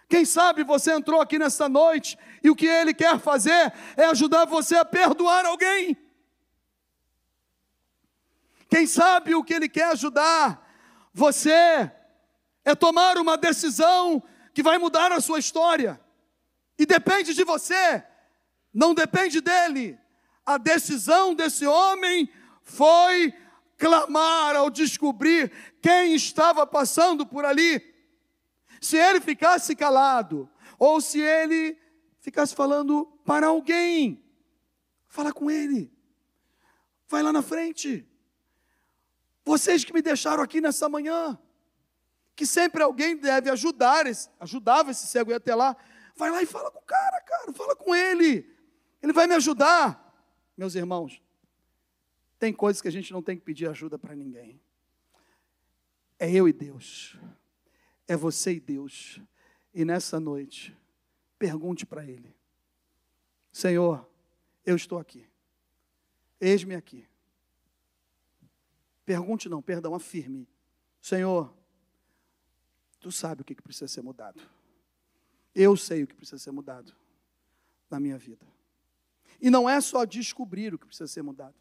Quem 0.10 0.26
sabe 0.26 0.64
você 0.64 0.92
entrou 0.92 1.22
aqui 1.22 1.40
nesta 1.40 1.70
noite 1.70 2.18
e 2.44 2.50
o 2.50 2.56
que 2.56 2.66
ele 2.66 2.94
quer 2.94 3.20
fazer 3.20 3.74
é 3.96 4.06
ajudar 4.06 4.46
você 4.46 4.76
a 4.76 4.86
perdoar 4.86 5.46
alguém. 5.46 5.98
Quem 8.70 8.88
sabe 8.88 9.36
o 9.36 9.44
que 9.44 9.54
ele 9.54 9.70
quer 9.70 9.92
ajudar 9.92 10.62
você 11.14 11.92
é 12.66 12.74
tomar 12.76 13.18
uma 13.18 13.38
decisão 13.38 14.22
que 14.54 14.64
vai 14.64 14.78
mudar 14.78 15.12
a 15.12 15.22
sua 15.22 15.38
história. 15.38 16.00
E 16.78 16.86
depende 16.86 17.36
de 17.36 17.44
você, 17.44 18.04
não 18.74 18.94
depende 18.94 19.40
dele. 19.40 20.00
A 20.46 20.58
decisão 20.58 21.34
desse 21.36 21.66
homem 21.66 22.30
foi 22.62 23.34
clamar 23.78 24.56
ao 24.56 24.70
descobrir 24.70 25.52
quem 25.82 26.16
estava 26.16 26.66
passando 26.66 27.26
por 27.26 27.46
ali. 27.46 27.94
Se 28.82 28.98
ele 28.98 29.22
ficasse 29.22 29.76
calado, 29.76 30.50
ou 30.80 31.00
se 31.00 31.20
ele 31.20 31.78
ficasse 32.20 32.56
falando 32.56 33.06
para 33.26 33.48
alguém, 33.48 34.24
fala 35.08 35.32
com 35.32 35.50
ele, 35.50 35.92
vai 37.08 37.22
lá 37.22 37.32
na 37.32 37.42
frente. 37.42 38.08
Vocês 39.46 39.84
que 39.84 39.94
me 39.94 40.02
deixaram 40.02 40.42
aqui 40.42 40.60
nessa 40.62 40.88
manhã, 40.90 41.38
que 42.36 42.46
sempre 42.46 42.82
alguém 42.82 43.16
deve 43.16 43.50
ajudar, 43.50 44.06
ajudava 44.40 44.92
esse 44.92 45.08
cego 45.08 45.32
ir 45.32 45.36
até 45.36 45.54
lá, 45.54 45.76
vai 46.16 46.32
lá 46.32 46.42
e 46.42 46.46
fala 46.46 46.72
com 46.72 46.80
o 46.80 46.84
cara, 46.84 47.22
cara, 47.22 47.54
fala 47.54 47.76
com 47.76 47.94
ele, 47.94 48.53
ele 49.04 49.12
vai 49.12 49.28
me 49.28 49.36
ajudar. 49.36 50.00
Meus 50.56 50.76
irmãos, 50.76 51.22
tem 52.40 52.54
coisas 52.54 52.82
que 52.82 52.88
a 52.88 52.92
gente 52.92 53.12
não 53.12 53.22
tem 53.22 53.38
que 53.38 53.44
pedir 53.44 53.70
ajuda 53.70 54.00
para 54.00 54.16
ninguém. 54.16 54.62
É 56.18 56.32
eu 56.32 56.48
e 56.48 56.54
Deus. 56.54 57.18
É 58.08 58.16
você 58.16 58.54
e 58.54 58.60
Deus. 58.62 59.20
E 59.74 59.84
nessa 59.84 60.22
noite, 60.22 60.76
pergunte 61.38 61.86
para 61.86 62.06
Ele: 62.06 62.34
Senhor, 63.52 64.10
eu 64.66 64.76
estou 64.76 64.98
aqui. 64.98 65.28
Eis-me 66.40 66.76
aqui. 66.76 67.06
Pergunte 69.06 69.50
não, 69.50 69.62
perdão, 69.62 69.94
afirme. 69.94 70.48
Senhor, 71.02 71.54
tu 73.02 73.12
sabe 73.12 73.42
o 73.42 73.46
que 73.46 73.56
precisa 73.56 73.88
ser 73.88 74.02
mudado. 74.02 74.42
Eu 75.54 75.76
sei 75.76 76.04
o 76.04 76.08
que 76.08 76.16
precisa 76.16 76.38
ser 76.38 76.52
mudado 76.52 76.96
na 77.90 78.00
minha 78.00 78.18
vida. 78.18 78.46
E 79.44 79.50
não 79.50 79.70
é 79.70 79.82
só 79.82 80.06
descobrir 80.06 80.74
o 80.74 80.80
que 80.80 80.86
precisa 80.86 81.06
ser 81.06 81.22
mudado. 81.22 81.54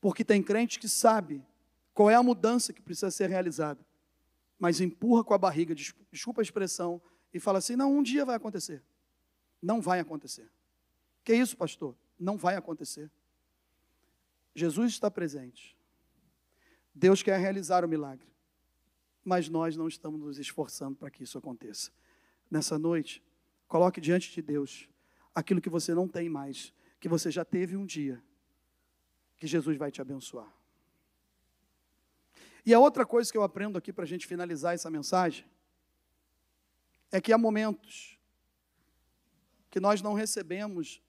Porque 0.00 0.24
tem 0.24 0.40
crente 0.40 0.78
que 0.78 0.88
sabe 0.88 1.44
qual 1.92 2.08
é 2.08 2.14
a 2.14 2.22
mudança 2.22 2.72
que 2.72 2.80
precisa 2.80 3.10
ser 3.10 3.28
realizada? 3.28 3.84
Mas 4.60 4.80
empurra 4.80 5.24
com 5.24 5.34
a 5.34 5.38
barriga, 5.38 5.74
desculpa 5.74 6.40
a 6.40 6.44
expressão, 6.44 7.02
e 7.32 7.40
fala 7.40 7.58
assim: 7.58 7.74
não, 7.74 7.96
um 7.96 8.00
dia 8.00 8.24
vai 8.24 8.36
acontecer. 8.36 8.80
Não 9.60 9.80
vai 9.80 9.98
acontecer. 9.98 10.48
Que 11.24 11.34
isso, 11.34 11.56
pastor? 11.56 11.96
Não 12.16 12.36
vai 12.36 12.54
acontecer. 12.54 13.10
Jesus 14.54 14.92
está 14.92 15.10
presente. 15.10 15.76
Deus 16.94 17.24
quer 17.24 17.40
realizar 17.40 17.84
o 17.84 17.88
milagre. 17.88 18.28
Mas 19.24 19.48
nós 19.48 19.76
não 19.76 19.88
estamos 19.88 20.20
nos 20.20 20.38
esforçando 20.38 20.94
para 20.94 21.10
que 21.10 21.24
isso 21.24 21.38
aconteça. 21.38 21.90
Nessa 22.48 22.78
noite, 22.78 23.20
coloque 23.66 24.00
diante 24.00 24.32
de 24.32 24.40
Deus 24.40 24.88
aquilo 25.34 25.60
que 25.60 25.68
você 25.68 25.92
não 25.92 26.06
tem 26.06 26.28
mais, 26.28 26.72
que 27.04 27.08
você 27.08 27.30
já 27.30 27.44
teve 27.44 27.76
um 27.76 27.84
dia, 27.84 28.24
que 29.36 29.46
Jesus 29.46 29.76
vai 29.76 29.90
te 29.90 30.00
abençoar. 30.00 30.50
E 32.64 32.72
a 32.72 32.78
outra 32.78 33.04
coisa 33.04 33.30
que 33.30 33.36
eu 33.36 33.42
aprendo 33.42 33.76
aqui 33.76 33.92
para 33.92 34.04
a 34.04 34.06
gente 34.06 34.26
finalizar 34.26 34.72
essa 34.72 34.88
mensagem 34.88 35.44
é 37.12 37.20
que 37.20 37.30
há 37.30 37.36
momentos 37.36 38.18
que 39.70 39.78
nós 39.78 40.00
não 40.00 40.14
recebemos 40.14 41.02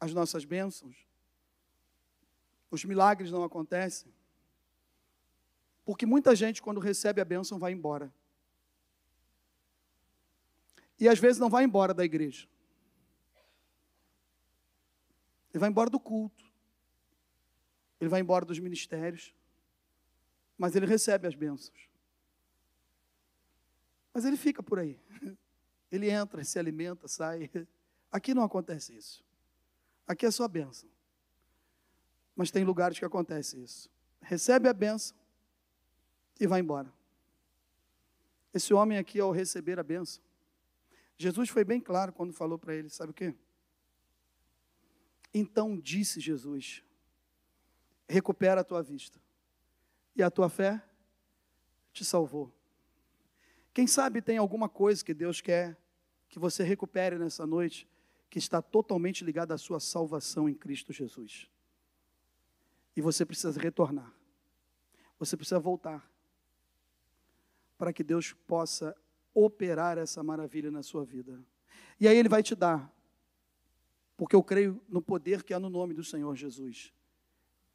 as 0.00 0.14
nossas 0.14 0.46
bênçãos, 0.46 1.06
os 2.70 2.82
milagres 2.86 3.30
não 3.30 3.44
acontecem, 3.44 4.10
porque 5.84 6.06
muita 6.06 6.34
gente, 6.34 6.62
quando 6.62 6.80
recebe 6.80 7.20
a 7.20 7.26
bênção, 7.26 7.58
vai 7.58 7.72
embora. 7.72 8.10
E 10.98 11.06
às 11.06 11.18
vezes 11.18 11.38
não 11.38 11.50
vai 11.50 11.64
embora 11.64 11.92
da 11.92 12.06
igreja. 12.06 12.48
Ele 15.56 15.60
vai 15.60 15.70
embora 15.70 15.88
do 15.88 15.98
culto. 15.98 16.44
Ele 17.98 18.10
vai 18.10 18.20
embora 18.20 18.44
dos 18.44 18.58
ministérios. 18.58 19.34
mas 20.58 20.76
ele 20.76 20.84
recebe 20.84 21.26
as 21.26 21.34
bênçãos. 21.34 21.88
Mas 24.12 24.26
ele 24.26 24.36
fica 24.36 24.62
por 24.62 24.78
aí. 24.78 25.00
Ele 25.90 26.10
entra, 26.10 26.42
se 26.44 26.58
alimenta, 26.58 27.08
sai. 27.08 27.50
Aqui 28.12 28.34
não 28.34 28.42
acontece 28.42 28.94
isso. 28.94 29.24
Aqui 30.06 30.26
é 30.26 30.30
só 30.30 30.46
bênção. 30.48 30.90
Mas 32.34 32.50
tem 32.50 32.64
lugares 32.64 32.98
que 32.98 33.04
acontece 33.04 33.62
isso. 33.62 33.88
Recebe 34.20 34.68
a 34.68 34.74
bênção 34.74 35.16
e 36.40 36.46
vai 36.46 36.60
embora. 36.60 36.92
Esse 38.52 38.74
homem 38.74 38.98
aqui, 38.98 39.20
ao 39.20 39.30
receber 39.32 39.78
a 39.78 39.82
bênção, 39.82 40.22
Jesus 41.16 41.48
foi 41.48 41.64
bem 41.64 41.80
claro 41.80 42.12
quando 42.12 42.32
falou 42.32 42.58
para 42.58 42.74
ele: 42.74 42.90
sabe 42.90 43.12
o 43.12 43.14
quê? 43.14 43.34
Então 45.38 45.78
disse 45.78 46.18
Jesus: 46.18 46.82
recupera 48.08 48.62
a 48.62 48.64
tua 48.64 48.82
vista, 48.82 49.20
e 50.14 50.22
a 50.22 50.30
tua 50.30 50.48
fé 50.48 50.82
te 51.92 52.06
salvou. 52.06 52.50
Quem 53.74 53.86
sabe 53.86 54.22
tem 54.22 54.38
alguma 54.38 54.66
coisa 54.66 55.04
que 55.04 55.12
Deus 55.12 55.42
quer 55.42 55.76
que 56.30 56.38
você 56.38 56.64
recupere 56.64 57.18
nessa 57.18 57.46
noite, 57.46 57.86
que 58.30 58.38
está 58.38 58.62
totalmente 58.62 59.22
ligada 59.22 59.52
à 59.52 59.58
sua 59.58 59.78
salvação 59.78 60.48
em 60.48 60.54
Cristo 60.54 60.90
Jesus. 60.90 61.50
E 62.96 63.02
você 63.02 63.26
precisa 63.26 63.60
retornar. 63.60 64.10
Você 65.18 65.36
precisa 65.36 65.60
voltar. 65.60 66.10
Para 67.76 67.92
que 67.92 68.02
Deus 68.02 68.32
possa 68.32 68.96
operar 69.34 69.98
essa 69.98 70.22
maravilha 70.22 70.70
na 70.70 70.82
sua 70.82 71.04
vida. 71.04 71.38
E 72.00 72.08
aí 72.08 72.16
Ele 72.16 72.28
vai 72.28 72.42
te 72.42 72.54
dar. 72.54 72.90
Porque 74.16 74.34
eu 74.34 74.42
creio 74.42 74.80
no 74.88 75.02
poder 75.02 75.42
que 75.42 75.52
há 75.52 75.60
no 75.60 75.68
nome 75.68 75.92
do 75.92 76.02
Senhor 76.02 76.34
Jesus. 76.34 76.92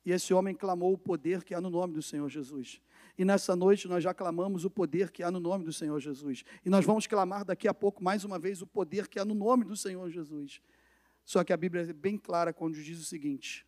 E 0.04 0.12
esse 0.12 0.34
homem 0.34 0.56
clamou 0.56 0.94
o 0.94 0.98
poder 0.98 1.44
que 1.44 1.54
há 1.54 1.62
no 1.62 1.70
nome 1.70 1.94
do 1.94 2.02
Senhor 2.02 2.28
Jesus. 2.28 2.82
E 3.18 3.24
nessa 3.24 3.56
noite 3.56 3.88
nós 3.88 4.04
já 4.04 4.14
clamamos 4.14 4.66
o 4.66 4.70
poder 4.70 5.12
que 5.12 5.22
há 5.22 5.30
no 5.30 5.40
nome 5.40 5.64
do 5.64 5.72
Senhor 5.72 6.00
Jesus. 6.00 6.44
E 6.66 6.70
nós 6.70 6.84
vamos 6.84 7.06
clamar 7.06 7.46
daqui 7.46 7.68
a 7.68 7.74
pouco 7.74 8.04
mais 8.04 8.24
uma 8.24 8.40
vez 8.40 8.62
o 8.62 8.68
poder 8.68 9.08
que 9.08 9.20
há 9.20 9.26
no 9.26 9.36
nome 9.36 9.64
do 9.64 9.78
Senhor 9.78 10.10
Jesus. 10.10 10.60
Só 11.24 11.44
que 11.44 11.54
a 11.54 11.58
Bíblia 11.58 11.84
é 11.84 11.94
bem 11.94 12.18
clara 12.18 12.52
quando 12.52 12.82
diz 12.82 13.00
o 13.00 13.06
seguinte: 13.06 13.66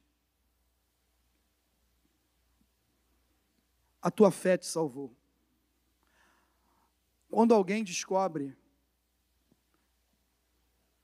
A 4.02 4.10
tua 4.10 4.32
fé 4.32 4.58
te 4.58 4.66
salvou. 4.66 5.16
Quando 7.30 7.54
alguém 7.54 7.84
descobre 7.84 8.56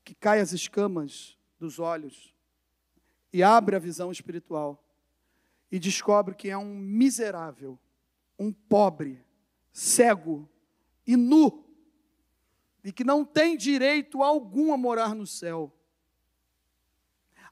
que 0.03 0.15
cai 0.15 0.39
as 0.39 0.53
escamas 0.53 1.38
dos 1.59 1.77
olhos 1.77 2.33
e 3.31 3.43
abre 3.43 3.75
a 3.75 3.79
visão 3.79 4.11
espiritual, 4.11 4.83
e 5.71 5.77
descobre 5.77 6.33
que 6.33 6.49
é 6.49 6.57
um 6.57 6.73
miserável, 6.73 7.77
um 8.39 8.51
pobre, 8.51 9.23
cego 9.71 10.49
e 11.05 11.15
nu, 11.15 11.63
e 12.83 12.91
que 12.91 13.03
não 13.03 13.23
tem 13.23 13.55
direito 13.55 14.23
algum 14.23 14.73
a 14.73 14.77
morar 14.77 15.13
no 15.13 15.27
céu. 15.27 15.71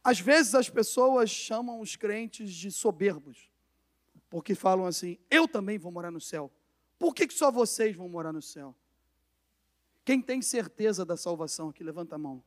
Às 0.04 0.20
vezes 0.20 0.56
as 0.56 0.70
pessoas 0.70 1.30
chamam 1.30 1.80
os 1.80 1.96
crentes 1.96 2.52
de 2.52 2.72
soberbos, 2.72 3.52
porque 4.30 4.56
falam 4.56 4.86
assim: 4.86 5.20
eu 5.30 5.48
também 5.48 5.78
vou 5.78 5.92
morar 5.92 6.10
no 6.10 6.22
céu. 6.22 6.52
Por 6.98 7.14
que, 7.14 7.28
que 7.28 7.34
só 7.34 7.52
vocês 7.52 7.96
vão 7.96 8.10
morar 8.10 8.34
no 8.34 8.42
céu? 8.42 8.76
Quem 10.04 10.22
tem 10.22 10.42
certeza 10.42 11.06
da 11.06 11.18
salvação 11.18 11.70
aqui, 11.70 11.84
levanta 11.84 12.16
a 12.16 12.18
mão. 12.18 12.42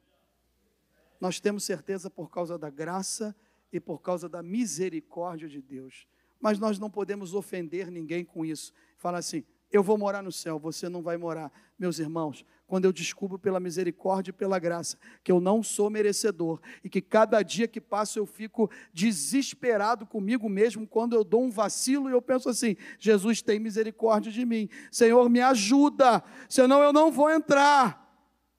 Nós 1.20 1.38
temos 1.38 1.64
certeza 1.64 2.08
por 2.08 2.30
causa 2.30 2.58
da 2.58 2.70
graça 2.70 3.36
e 3.72 3.78
por 3.78 4.00
causa 4.00 4.28
da 4.28 4.42
misericórdia 4.42 5.48
de 5.48 5.60
Deus. 5.60 6.06
Mas 6.40 6.58
nós 6.58 6.78
não 6.78 6.90
podemos 6.90 7.34
ofender 7.34 7.90
ninguém 7.90 8.24
com 8.24 8.44
isso. 8.44 8.72
Falar 8.96 9.18
assim, 9.18 9.44
eu 9.70 9.82
vou 9.82 9.96
morar 9.96 10.22
no 10.22 10.32
céu, 10.32 10.58
você 10.58 10.88
não 10.88 11.02
vai 11.02 11.16
morar. 11.16 11.52
Meus 11.78 11.98
irmãos, 11.98 12.44
quando 12.66 12.84
eu 12.84 12.92
descubro 12.92 13.38
pela 13.38 13.60
misericórdia 13.60 14.30
e 14.30 14.32
pela 14.32 14.58
graça 14.58 14.96
que 15.22 15.30
eu 15.30 15.40
não 15.40 15.62
sou 15.62 15.90
merecedor 15.90 16.60
e 16.82 16.88
que 16.88 17.00
cada 17.00 17.42
dia 17.42 17.68
que 17.68 17.80
passa 17.80 18.18
eu 18.18 18.26
fico 18.26 18.70
desesperado 18.92 20.06
comigo 20.06 20.48
mesmo 20.48 20.86
quando 20.86 21.14
eu 21.14 21.22
dou 21.22 21.44
um 21.44 21.50
vacilo 21.50 22.08
e 22.08 22.12
eu 22.12 22.22
penso 22.22 22.48
assim: 22.48 22.76
Jesus 22.98 23.42
tem 23.42 23.60
misericórdia 23.60 24.30
de 24.30 24.44
mim, 24.44 24.68
Senhor, 24.90 25.28
me 25.28 25.40
ajuda, 25.40 26.22
senão 26.48 26.82
eu 26.82 26.92
não 26.92 27.10
vou 27.10 27.30
entrar. 27.30 28.08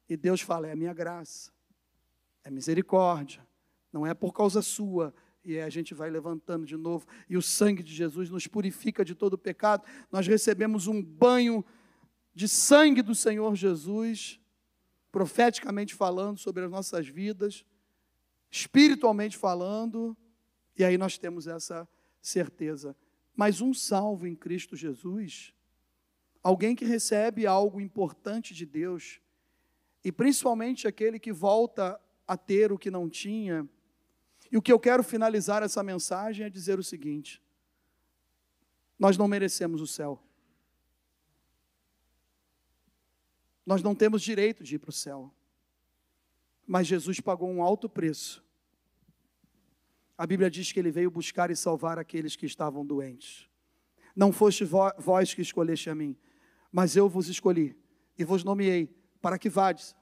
E 0.09 0.15
Deus 0.15 0.41
fala: 0.41 0.67
é 0.67 0.71
a 0.71 0.75
minha 0.75 0.93
graça, 0.93 1.50
é 2.43 2.49
misericórdia, 2.49 3.45
não 3.91 4.05
é 4.05 4.13
por 4.13 4.33
causa 4.33 4.61
sua, 4.61 5.13
e 5.43 5.59
a 5.59 5.69
gente 5.69 5.93
vai 5.93 6.09
levantando 6.09 6.65
de 6.65 6.77
novo, 6.77 7.05
e 7.29 7.35
o 7.35 7.41
sangue 7.41 7.81
de 7.81 7.93
Jesus 7.93 8.29
nos 8.29 8.47
purifica 8.47 9.03
de 9.03 9.15
todo 9.15 9.37
pecado. 9.37 9.83
Nós 10.11 10.27
recebemos 10.27 10.87
um 10.87 11.01
banho 11.01 11.65
de 12.33 12.47
sangue 12.47 13.01
do 13.01 13.15
Senhor 13.15 13.55
Jesus, 13.55 14.39
profeticamente 15.11 15.93
falando 15.93 16.37
sobre 16.37 16.63
as 16.63 16.71
nossas 16.71 17.07
vidas, 17.07 17.65
espiritualmente 18.49 19.37
falando, 19.37 20.15
e 20.77 20.83
aí 20.83 20.97
nós 20.97 21.17
temos 21.17 21.47
essa 21.47 21.87
certeza. 22.21 22.95
Mas 23.35 23.61
um 23.61 23.73
salvo 23.73 24.27
em 24.27 24.35
Cristo 24.35 24.75
Jesus, 24.75 25.53
alguém 26.43 26.75
que 26.75 26.85
recebe 26.85 27.45
algo 27.45 27.81
importante 27.81 28.53
de 28.53 28.65
Deus, 28.65 29.19
e 30.03 30.11
principalmente 30.11 30.87
aquele 30.87 31.19
que 31.19 31.31
volta 31.31 31.99
a 32.31 32.37
ter 32.37 32.71
o 32.71 32.77
que 32.77 32.89
não 32.89 33.09
tinha, 33.09 33.67
e 34.49 34.55
o 34.55 34.61
que 34.61 34.71
eu 34.71 34.79
quero 34.79 35.03
finalizar 35.03 35.61
essa 35.63 35.83
mensagem 35.83 36.45
é 36.45 36.49
dizer 36.49 36.79
o 36.79 36.83
seguinte: 36.83 37.43
nós 38.97 39.17
não 39.17 39.27
merecemos 39.27 39.81
o 39.81 39.87
céu. 39.87 40.17
Nós 43.65 43.83
não 43.83 43.93
temos 43.93 44.21
direito 44.21 44.63
de 44.63 44.75
ir 44.75 44.79
para 44.79 44.91
o 44.91 44.93
céu. 44.93 45.29
Mas 46.65 46.87
Jesus 46.87 47.19
pagou 47.19 47.49
um 47.49 47.61
alto 47.61 47.89
preço. 47.89 48.41
A 50.17 50.25
Bíblia 50.25 50.49
diz 50.49 50.71
que 50.71 50.79
ele 50.79 50.89
veio 50.89 51.11
buscar 51.11 51.51
e 51.51 51.55
salvar 51.55 51.99
aqueles 51.99 52.37
que 52.37 52.45
estavam 52.45 52.85
doentes. 52.85 53.49
Não 54.15 54.31
foste 54.31 54.63
vós 54.63 55.33
que 55.33 55.41
escolheste 55.41 55.89
a 55.89 55.95
mim, 55.95 56.15
mas 56.71 56.95
eu 56.95 57.09
vos 57.09 57.27
escolhi 57.27 57.77
e 58.17 58.23
vos 58.23 58.41
nomeei 58.41 58.87
para 59.21 59.37
que 59.37 59.49
vades 59.49 59.93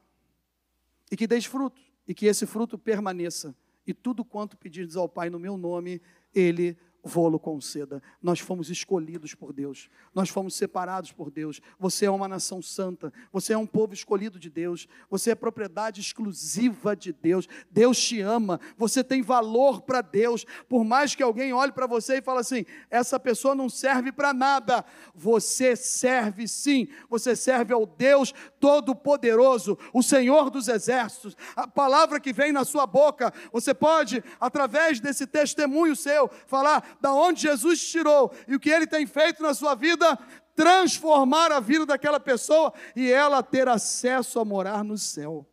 e 1.12 1.18
que 1.18 1.26
deis 1.26 1.46
fruto 1.46 1.88
e 2.10 2.13
que 2.15 2.26
esse 2.26 2.48
fruto 2.48 2.76
permaneça. 2.76 3.56
E 3.86 3.93
tudo 3.93 4.26
quanto 4.26 4.58
pedirdes 4.58 4.95
ao 4.95 5.08
Pai 5.08 5.30
no 5.30 5.39
meu 5.39 5.56
nome, 5.56 6.02
Ele 6.34 6.76
vô-lo 7.10 7.39
conceda. 7.39 8.02
Nós 8.22 8.39
fomos 8.39 8.69
escolhidos 8.69 9.34
por 9.34 9.52
Deus, 9.52 9.89
nós 10.13 10.30
fomos 10.30 10.56
separados 10.56 11.12
por 11.12 11.32
Deus. 11.32 11.60
Você 11.80 12.06
é 12.06 12.12
uma 12.12 12.28
nação 12.28 12.62
santa, 12.62 13.12
você 13.34 13.54
é 13.54 13.58
um 13.58 13.65
povo 13.65 13.93
escolhido 13.93 14.39
de 14.39 14.50
Deus, 14.50 14.88
você 15.10 15.32
é 15.32 15.36
propriedade 15.36 16.00
exclusiva 16.00 16.95
de 16.95 17.12
Deus. 17.12 17.50
Deus 17.72 18.00
te 18.00 18.22
ama, 18.22 18.60
você 18.78 19.04
tem 19.04 19.22
valor 19.22 19.82
para 19.82 20.02
Deus. 20.02 20.45
Por 20.69 20.86
mais 20.86 21.15
que 21.15 21.24
alguém 21.24 21.52
olhe 21.52 21.72
para 21.72 21.88
você 21.88 22.17
e 22.17 22.22
fale 22.22 22.39
assim: 22.39 22.65
essa 22.89 23.19
pessoa 23.19 23.56
não 23.56 23.67
serve 23.67 24.12
para 24.12 24.32
nada, 24.32 24.86
você 25.15 25.76
serve 25.76 26.48
sim, 26.48 26.88
você 27.10 27.36
serve 27.36 27.74
ao 27.74 27.86
Deus 27.86 28.34
Todo-Poderoso, 28.60 29.78
o 29.91 30.04
Senhor 30.04 30.50
dos 30.52 30.67
Exércitos. 30.67 31.36
A 31.56 31.67
palavra 31.67 32.19
que 32.19 32.32
vem 32.32 32.52
na 32.52 32.63
sua 32.63 32.86
boca, 32.86 33.34
você 33.52 33.74
pode, 33.74 34.24
através 34.39 35.00
desse 35.00 35.26
testemunho 35.26 35.95
seu, 35.95 36.30
falar 36.45 36.98
da 36.99 37.13
onde 37.13 37.41
Jesus 37.41 37.79
tirou 37.89 38.31
e 38.47 38.55
o 38.55 38.59
que 38.59 38.69
ele 38.69 38.88
tem 38.88 39.05
feito 39.05 39.41
na 39.41 39.53
sua 39.53 39.75
vida, 39.75 40.17
transformar 40.55 41.51
a 41.51 41.59
vida 41.59 41.85
daquela 41.85 42.19
pessoa 42.19 42.73
e 42.95 43.12
ela 43.12 43.41
ter 43.41 43.67
acesso 43.67 44.39
a 44.39 44.45
morar 44.45 44.83
no 44.83 44.97
céu. 44.97 45.47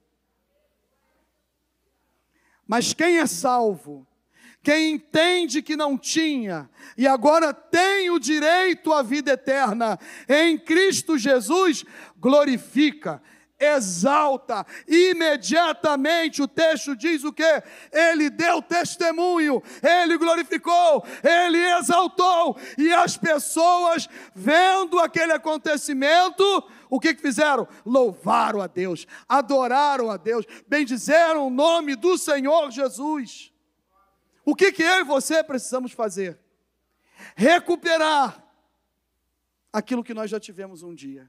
Mas 2.66 2.92
quem 2.92 3.18
é 3.18 3.26
salvo, 3.26 4.06
quem 4.62 4.94
entende 4.94 5.62
que 5.62 5.76
não 5.76 5.96
tinha 5.96 6.68
e 6.98 7.06
agora 7.06 7.54
tem 7.54 8.10
o 8.10 8.18
direito 8.18 8.92
à 8.92 9.00
vida 9.00 9.32
eterna 9.32 9.96
em 10.28 10.58
Cristo 10.58 11.16
Jesus, 11.16 11.84
glorifica, 12.16 13.22
exalta, 13.58 14.66
imediatamente 14.86 16.42
o 16.42 16.48
texto 16.48 16.94
diz 16.94 17.24
o 17.24 17.32
que? 17.32 17.62
Ele 17.90 18.28
deu 18.28 18.60
testemunho, 18.60 19.62
ele 19.82 20.18
glorificou, 20.18 21.04
ele 21.22 21.58
exaltou, 21.78 22.56
e 22.76 22.92
as 22.92 23.16
pessoas, 23.16 24.08
vendo 24.34 24.98
aquele 24.98 25.32
acontecimento, 25.32 26.44
o 26.88 27.00
que, 27.00 27.14
que 27.14 27.22
fizeram? 27.22 27.66
Louvaram 27.84 28.60
a 28.60 28.66
Deus, 28.66 29.06
adoraram 29.28 30.10
a 30.10 30.16
Deus, 30.16 30.44
bendizeram 30.68 31.46
o 31.46 31.50
nome 31.50 31.96
do 31.96 32.16
Senhor 32.18 32.70
Jesus. 32.70 33.52
O 34.44 34.54
que, 34.54 34.70
que 34.70 34.82
eu 34.82 35.00
e 35.00 35.04
você 35.04 35.42
precisamos 35.42 35.92
fazer? 35.92 36.38
Recuperar 37.34 38.44
aquilo 39.72 40.04
que 40.04 40.14
nós 40.14 40.30
já 40.30 40.38
tivemos 40.38 40.82
um 40.82 40.94
dia 40.94 41.28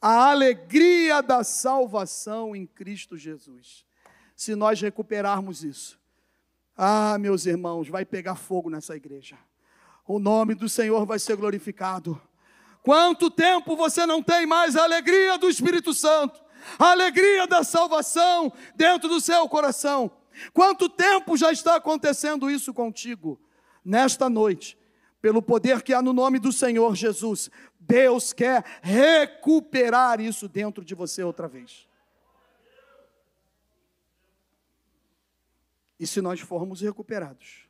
a 0.00 0.30
alegria 0.30 1.22
da 1.22 1.44
salvação 1.44 2.56
em 2.56 2.66
Cristo 2.66 3.16
Jesus. 3.16 3.84
Se 4.34 4.54
nós 4.54 4.80
recuperarmos 4.80 5.62
isso, 5.62 6.00
ah, 6.76 7.18
meus 7.18 7.44
irmãos, 7.44 7.88
vai 7.88 8.06
pegar 8.06 8.36
fogo 8.36 8.70
nessa 8.70 8.96
igreja. 8.96 9.36
o 10.06 10.18
nome 10.18 10.54
do 10.54 10.68
Senhor 10.68 11.06
vai 11.06 11.18
ser 11.18 11.36
glorificado. 11.36 12.20
Quanto 12.82 13.30
tempo 13.30 13.76
você 13.76 14.06
não 14.06 14.22
tem 14.22 14.46
mais 14.46 14.74
a 14.74 14.82
alegria 14.82 15.36
do 15.38 15.48
Espírito 15.48 15.92
Santo, 15.92 16.42
a 16.78 16.90
alegria 16.90 17.46
da 17.46 17.62
salvação 17.62 18.52
dentro 18.74 19.08
do 19.08 19.20
seu 19.20 19.48
coração? 19.48 20.10
Quanto 20.52 20.88
tempo 20.88 21.36
já 21.36 21.52
está 21.52 21.76
acontecendo 21.76 22.50
isso 22.50 22.72
contigo? 22.72 23.38
Nesta 23.84 24.28
noite, 24.28 24.78
pelo 25.20 25.42
poder 25.42 25.82
que 25.82 25.92
há 25.92 26.00
no 26.00 26.12
nome 26.12 26.38
do 26.38 26.52
Senhor 26.52 26.94
Jesus, 26.94 27.50
Deus 27.78 28.32
quer 28.32 28.64
recuperar 28.82 30.20
isso 30.20 30.48
dentro 30.48 30.84
de 30.84 30.94
você 30.94 31.22
outra 31.22 31.46
vez. 31.46 31.88
E 35.98 36.06
se 36.06 36.22
nós 36.22 36.40
formos 36.40 36.80
recuperados, 36.80 37.68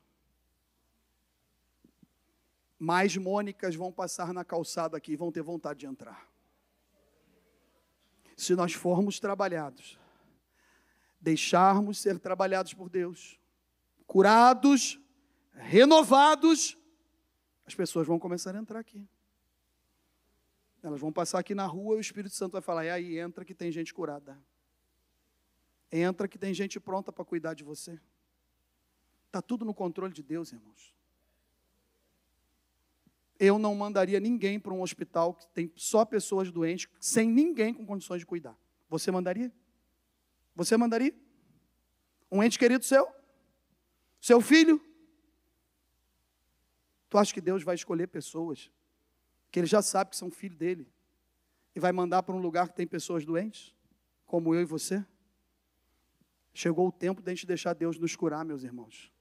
mais 2.79 3.17
Mônicas 3.17 3.75
vão 3.75 3.91
passar 3.91 4.33
na 4.33 4.45
calçada 4.45 4.97
aqui 4.97 5.13
e 5.13 5.17
vão 5.17 5.33
ter 5.33 5.43
vontade 5.43 5.81
de 5.81 5.87
entrar. 5.87 6.29
Se 8.37 8.55
nós 8.55 8.73
formos 8.73 9.19
trabalhados, 9.19 9.99
deixarmos 11.21 11.99
ser 11.99 12.19
trabalhados 12.19 12.73
por 12.73 12.89
Deus, 12.89 13.39
curados, 14.07 14.99
renovados, 15.53 16.79
as 17.71 17.75
pessoas 17.75 18.07
vão 18.07 18.19
começar 18.19 18.55
a 18.55 18.59
entrar 18.59 18.81
aqui. 18.81 19.09
Elas 20.83 21.01
vão 21.01 21.13
passar 21.13 21.39
aqui 21.39 21.55
na 21.55 21.67
rua 21.67 21.95
e 21.95 21.99
o 21.99 22.01
Espírito 22.01 22.35
Santo 22.35 22.53
vai 22.53 22.61
falar: 22.61 22.85
e 22.85 22.91
aí, 22.91 23.19
entra 23.19 23.45
que 23.45 23.55
tem 23.55 23.71
gente 23.71 23.95
curada. 23.95 24.37
Entra 25.93 26.29
que 26.29 26.39
tem 26.39 26.53
gente 26.53 26.79
pronta 26.81 27.13
para 27.13 27.25
cuidar 27.25 27.55
de 27.55 27.65
você. 27.65 27.99
Está 29.27 29.41
tudo 29.41 29.65
no 29.65 29.73
controle 29.73 30.13
de 30.13 30.23
Deus, 30.23 30.53
irmãos. 30.53 30.95
Eu 33.39 33.59
não 33.59 33.75
mandaria 33.75 34.21
ninguém 34.21 34.59
para 34.59 34.75
um 34.75 34.83
hospital 34.83 35.35
que 35.35 35.47
tem 35.49 35.73
só 35.77 36.05
pessoas 36.05 36.51
doentes, 36.51 36.89
sem 37.01 37.31
ninguém 37.31 37.73
com 37.73 37.87
condições 37.87 38.21
de 38.21 38.27
cuidar. 38.27 38.57
Você 38.89 39.11
mandaria? 39.11 39.53
Você 40.55 40.77
mandaria? 40.77 41.15
Um 42.31 42.43
ente 42.43 42.59
querido 42.59 42.85
seu? 42.85 43.09
Seu 44.21 44.41
filho? 44.41 44.81
Tu 47.11 47.19
acha 47.19 47.35
que 47.35 47.41
Deus 47.41 47.65
vai 47.65 47.75
escolher 47.75 48.07
pessoas 48.07 48.71
que 49.51 49.59
ele 49.59 49.67
já 49.67 49.83
sabe 49.83 50.11
que 50.11 50.17
são 50.17 50.31
filho 50.31 50.57
dele 50.57 50.87
e 51.75 51.81
vai 51.81 51.91
mandar 51.91 52.23
para 52.23 52.35
um 52.35 52.39
lugar 52.39 52.69
que 52.69 52.75
tem 52.75 52.87
pessoas 52.87 53.27
doentes, 53.27 53.75
como 54.25 54.55
eu 54.55 54.61
e 54.61 54.65
você? 54.65 55.05
Chegou 56.55 56.87
o 56.87 56.93
tempo 56.93 57.21
de 57.21 57.29
a 57.29 57.35
gente 57.35 57.47
deixar 57.47 57.75
Deus 57.75 57.99
nos 57.99 58.15
curar, 58.15 58.45
meus 58.45 58.63
irmãos. 58.63 59.13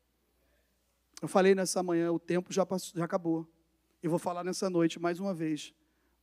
Eu 1.20 1.28
falei 1.28 1.56
nessa 1.56 1.82
manhã, 1.82 2.12
o 2.12 2.20
tempo 2.20 2.54
já, 2.54 2.64
passou, 2.64 2.96
já 2.96 3.06
acabou. 3.06 3.48
E 4.04 4.08
vou 4.08 4.20
falar 4.20 4.44
nessa 4.44 4.70
noite 4.70 5.00
mais 5.00 5.20
uma 5.20 5.34
vez. 5.34 5.74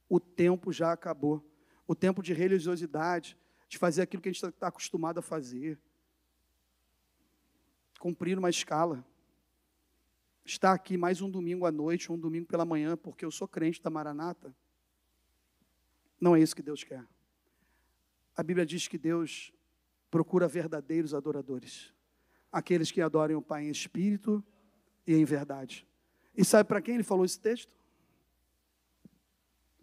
O 0.08 0.20
tempo 0.20 0.72
já 0.72 0.92
acabou. 0.92 1.44
O 1.86 1.96
tempo 1.96 2.22
de 2.22 2.32
religiosidade, 2.32 3.36
de 3.68 3.76
fazer 3.76 4.02
aquilo 4.02 4.22
que 4.22 4.28
a 4.28 4.32
gente 4.32 4.44
está 4.46 4.68
acostumado 4.68 5.18
a 5.18 5.22
fazer. 5.22 5.78
Cumprir 7.98 8.38
uma 8.38 8.50
escala 8.50 9.04
estar 10.47 10.72
aqui 10.72 10.97
mais 10.97 11.20
um 11.20 11.28
domingo 11.28 11.66
à 11.66 11.72
noite, 11.72 12.12
um 12.12 12.18
domingo 12.18 12.47
pela 12.47 12.64
manhã, 12.64 12.97
porque 12.97 13.24
eu 13.24 13.30
sou 13.30 13.49
crente 13.49 13.82
da 13.82 13.90
Maranata, 13.90 14.55
não 16.20 16.36
é 16.36 16.40
isso 16.40 16.55
que 16.55 16.62
Deus 16.62 16.84
quer. 16.84 17.05
A 18.36 18.42
Bíblia 18.42 18.64
diz 18.64 18.86
que 18.86 18.97
Deus 18.97 19.53
procura 20.11 20.47
verdadeiros 20.47 21.12
adoradores, 21.12 21.92
aqueles 22.53 22.90
que 22.90 23.01
adorem 23.01 23.36
o 23.36 23.42
Pai 23.42 23.64
em 23.64 23.70
espírito 23.70 24.42
e 25.07 25.14
em 25.14 25.24
verdade. 25.24 25.86
E 26.36 26.44
sabe 26.44 26.68
para 26.68 26.80
quem 26.80 26.94
ele 26.94 27.03
falou 27.03 27.24
esse 27.24 27.40
texto? 27.40 27.72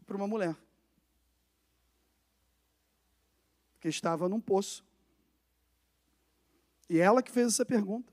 Para 0.05 0.15
uma 0.15 0.27
mulher 0.27 0.55
que 3.79 3.89
estava 3.89 4.29
num 4.29 4.39
poço. 4.39 4.85
E 6.89 6.99
ela 6.99 7.21
que 7.21 7.31
fez 7.31 7.47
essa 7.47 7.65
pergunta. 7.65 8.12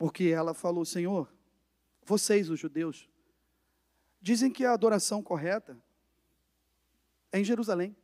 Porque 0.00 0.28
ela 0.28 0.54
falou: 0.54 0.82
Senhor, 0.82 1.30
vocês, 2.02 2.48
os 2.48 2.58
judeus, 2.58 3.06
dizem 4.18 4.50
que 4.50 4.64
a 4.64 4.72
adoração 4.72 5.22
correta 5.22 5.78
é 7.30 7.38
em 7.38 7.44
Jerusalém, 7.44 7.94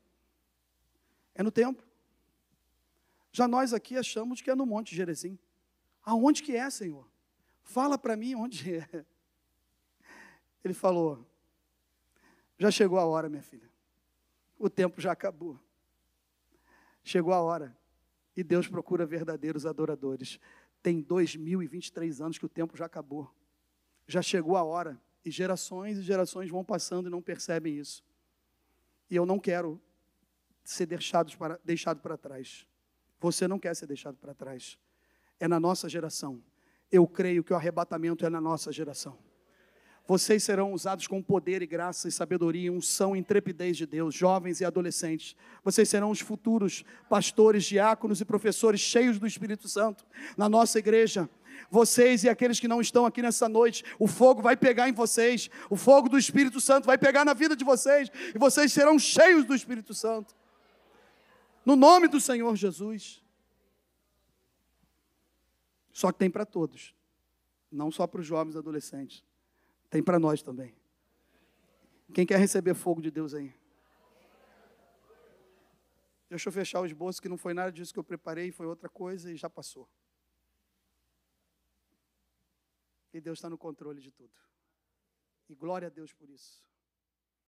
é 1.35 1.43
no 1.43 1.51
templo. 1.51 1.83
Já 3.33 3.49
nós 3.49 3.73
aqui 3.73 3.97
achamos 3.97 4.43
que 4.43 4.51
é 4.51 4.55
no 4.55 4.67
Monte 4.67 4.95
Gerezim. 4.95 5.39
Aonde 6.03 6.43
que 6.43 6.55
é, 6.55 6.69
Senhor? 6.69 7.09
Fala 7.63 7.97
para 7.97 8.15
mim 8.15 8.35
onde 8.35 8.75
é. 8.75 9.07
Ele 10.63 10.75
falou: 10.75 11.27
Já 12.59 12.71
chegou 12.71 12.99
a 12.99 13.07
hora, 13.07 13.31
minha 13.31 13.43
filha. 13.43 13.71
O 14.59 14.69
tempo 14.69 15.01
já 15.01 15.13
acabou. 15.13 15.59
Chegou 17.03 17.33
a 17.33 17.41
hora. 17.41 17.75
E 18.37 18.45
Deus 18.45 18.69
procura 18.69 19.07
verdadeiros 19.07 19.65
adoradores 19.65 20.39
tem 20.83 21.01
2023 21.01 22.21
anos 22.21 22.39
que 22.39 22.47
o 22.47 22.49
tempo 22.49 22.77
já 22.77 22.87
acabou. 22.87 23.35
Já 24.07 24.23
chegou 24.23 24.57
a 24.57 24.63
hora. 24.63 25.01
E 25.25 25.31
gerações 25.31 25.99
e 25.99 26.03
gerações 26.03 26.49
vão 26.51 26.65
passando 26.65 27.09
e 27.09 27.11
não 27.11 27.21
percebem 27.21 27.77
isso. 27.77 28.05
E 29.11 29.17
eu 29.17 29.27
não 29.27 29.39
quero 29.39 29.81
ser 30.63 30.87
deixado 30.87 31.37
para, 31.37 31.61
deixado 31.65 32.01
para 32.01 32.17
trás. 32.17 32.67
Você 33.21 33.49
não 33.49 33.59
quer 33.59 33.75
ser 33.75 33.87
deixado 33.87 34.17
para 34.17 34.35
trás. 34.35 34.79
É 35.41 35.49
na 35.49 35.59
nossa 35.59 35.89
geração. 35.89 36.43
Eu 36.91 37.07
creio 37.07 37.43
que 37.43 37.53
o 37.53 37.57
arrebatamento 37.57 38.25
é 38.25 38.31
na 38.31 38.41
nossa 38.41 38.71
geração. 38.71 39.19
Vocês 40.07 40.45
serão 40.45 40.73
usados 40.73 41.09
com 41.09 41.21
poder 41.21 41.63
e 41.63 41.67
graça 41.67 42.07
e 42.07 42.13
sabedoria, 42.13 42.73
unção 42.73 43.17
e 43.17 43.19
intrepidez 43.19 43.77
de 43.77 43.87
Deus, 43.87 44.15
jovens 44.15 44.61
e 44.61 44.65
adolescentes. 44.65 45.35
Vocês 45.65 45.89
serão 45.89 46.11
os 46.11 46.21
futuros 46.21 46.85
pastores, 47.09 47.65
diáconos 47.65 48.21
e 48.21 48.25
professores 48.25 48.81
cheios 48.81 49.19
do 49.19 49.27
Espírito 49.27 49.69
Santo 49.69 50.07
na 50.37 50.49
nossa 50.49 50.79
igreja. 50.79 51.29
Vocês 51.69 52.23
e 52.23 52.29
aqueles 52.29 52.61
que 52.61 52.69
não 52.69 52.81
estão 52.81 53.05
aqui 53.05 53.21
nessa 53.21 53.49
noite, 53.49 53.83
o 53.99 54.07
fogo 54.07 54.41
vai 54.41 54.57
pegar 54.57 54.89
em 54.89 54.93
vocês, 54.93 55.51
o 55.69 55.75
fogo 55.75 56.09
do 56.09 56.19
Espírito 56.19 56.61
Santo 56.61 56.87
vai 56.87 56.97
pegar 56.97 57.25
na 57.25 57.35
vida 57.35 57.57
de 57.57 57.65
vocês, 57.65 58.11
e 58.33 58.39
vocês 58.39 58.73
serão 58.73 58.99
cheios 58.99 59.45
do 59.45 59.55
Espírito 59.55 59.93
Santo. 59.93 60.37
No 61.65 61.75
nome 61.75 62.07
do 62.07 62.21
Senhor 62.21 62.55
Jesus. 62.55 63.21
Só 65.91 66.13
que 66.13 66.19
tem 66.19 66.31
para 66.31 66.45
todos, 66.45 66.95
não 67.73 67.91
só 67.91 68.07
para 68.07 68.21
os 68.21 68.27
jovens 68.27 68.55
e 68.55 68.59
adolescentes. 68.59 69.25
Tem 69.91 70.03
para 70.03 70.19
nós 70.19 70.43
também. 70.43 70.75
Quem 72.15 72.27
quer 72.27 72.39
receber 72.39 72.75
fogo 72.75 73.01
de 73.01 73.11
Deus 73.11 73.35
aí? 73.35 73.55
Deixa 76.29 76.49
eu 76.49 76.53
fechar 76.53 76.81
o 76.81 76.87
esboço, 76.87 77.23
que 77.23 77.29
não 77.29 77.39
foi 77.39 77.55
nada 77.55 77.71
disso 77.71 77.93
que 77.93 77.99
eu 77.99 78.05
preparei, 78.05 78.51
foi 78.51 78.67
outra 78.67 78.89
coisa 78.89 79.31
e 79.31 79.37
já 79.37 79.49
passou. 79.49 79.89
E 83.13 83.21
Deus 83.21 83.39
está 83.39 83.49
no 83.49 83.57
controle 83.57 84.01
de 84.01 84.11
tudo. 84.11 84.35
E 85.49 85.55
glória 85.55 85.87
a 85.87 85.91
Deus 85.91 86.13
por 86.13 86.29
isso. 86.29 86.65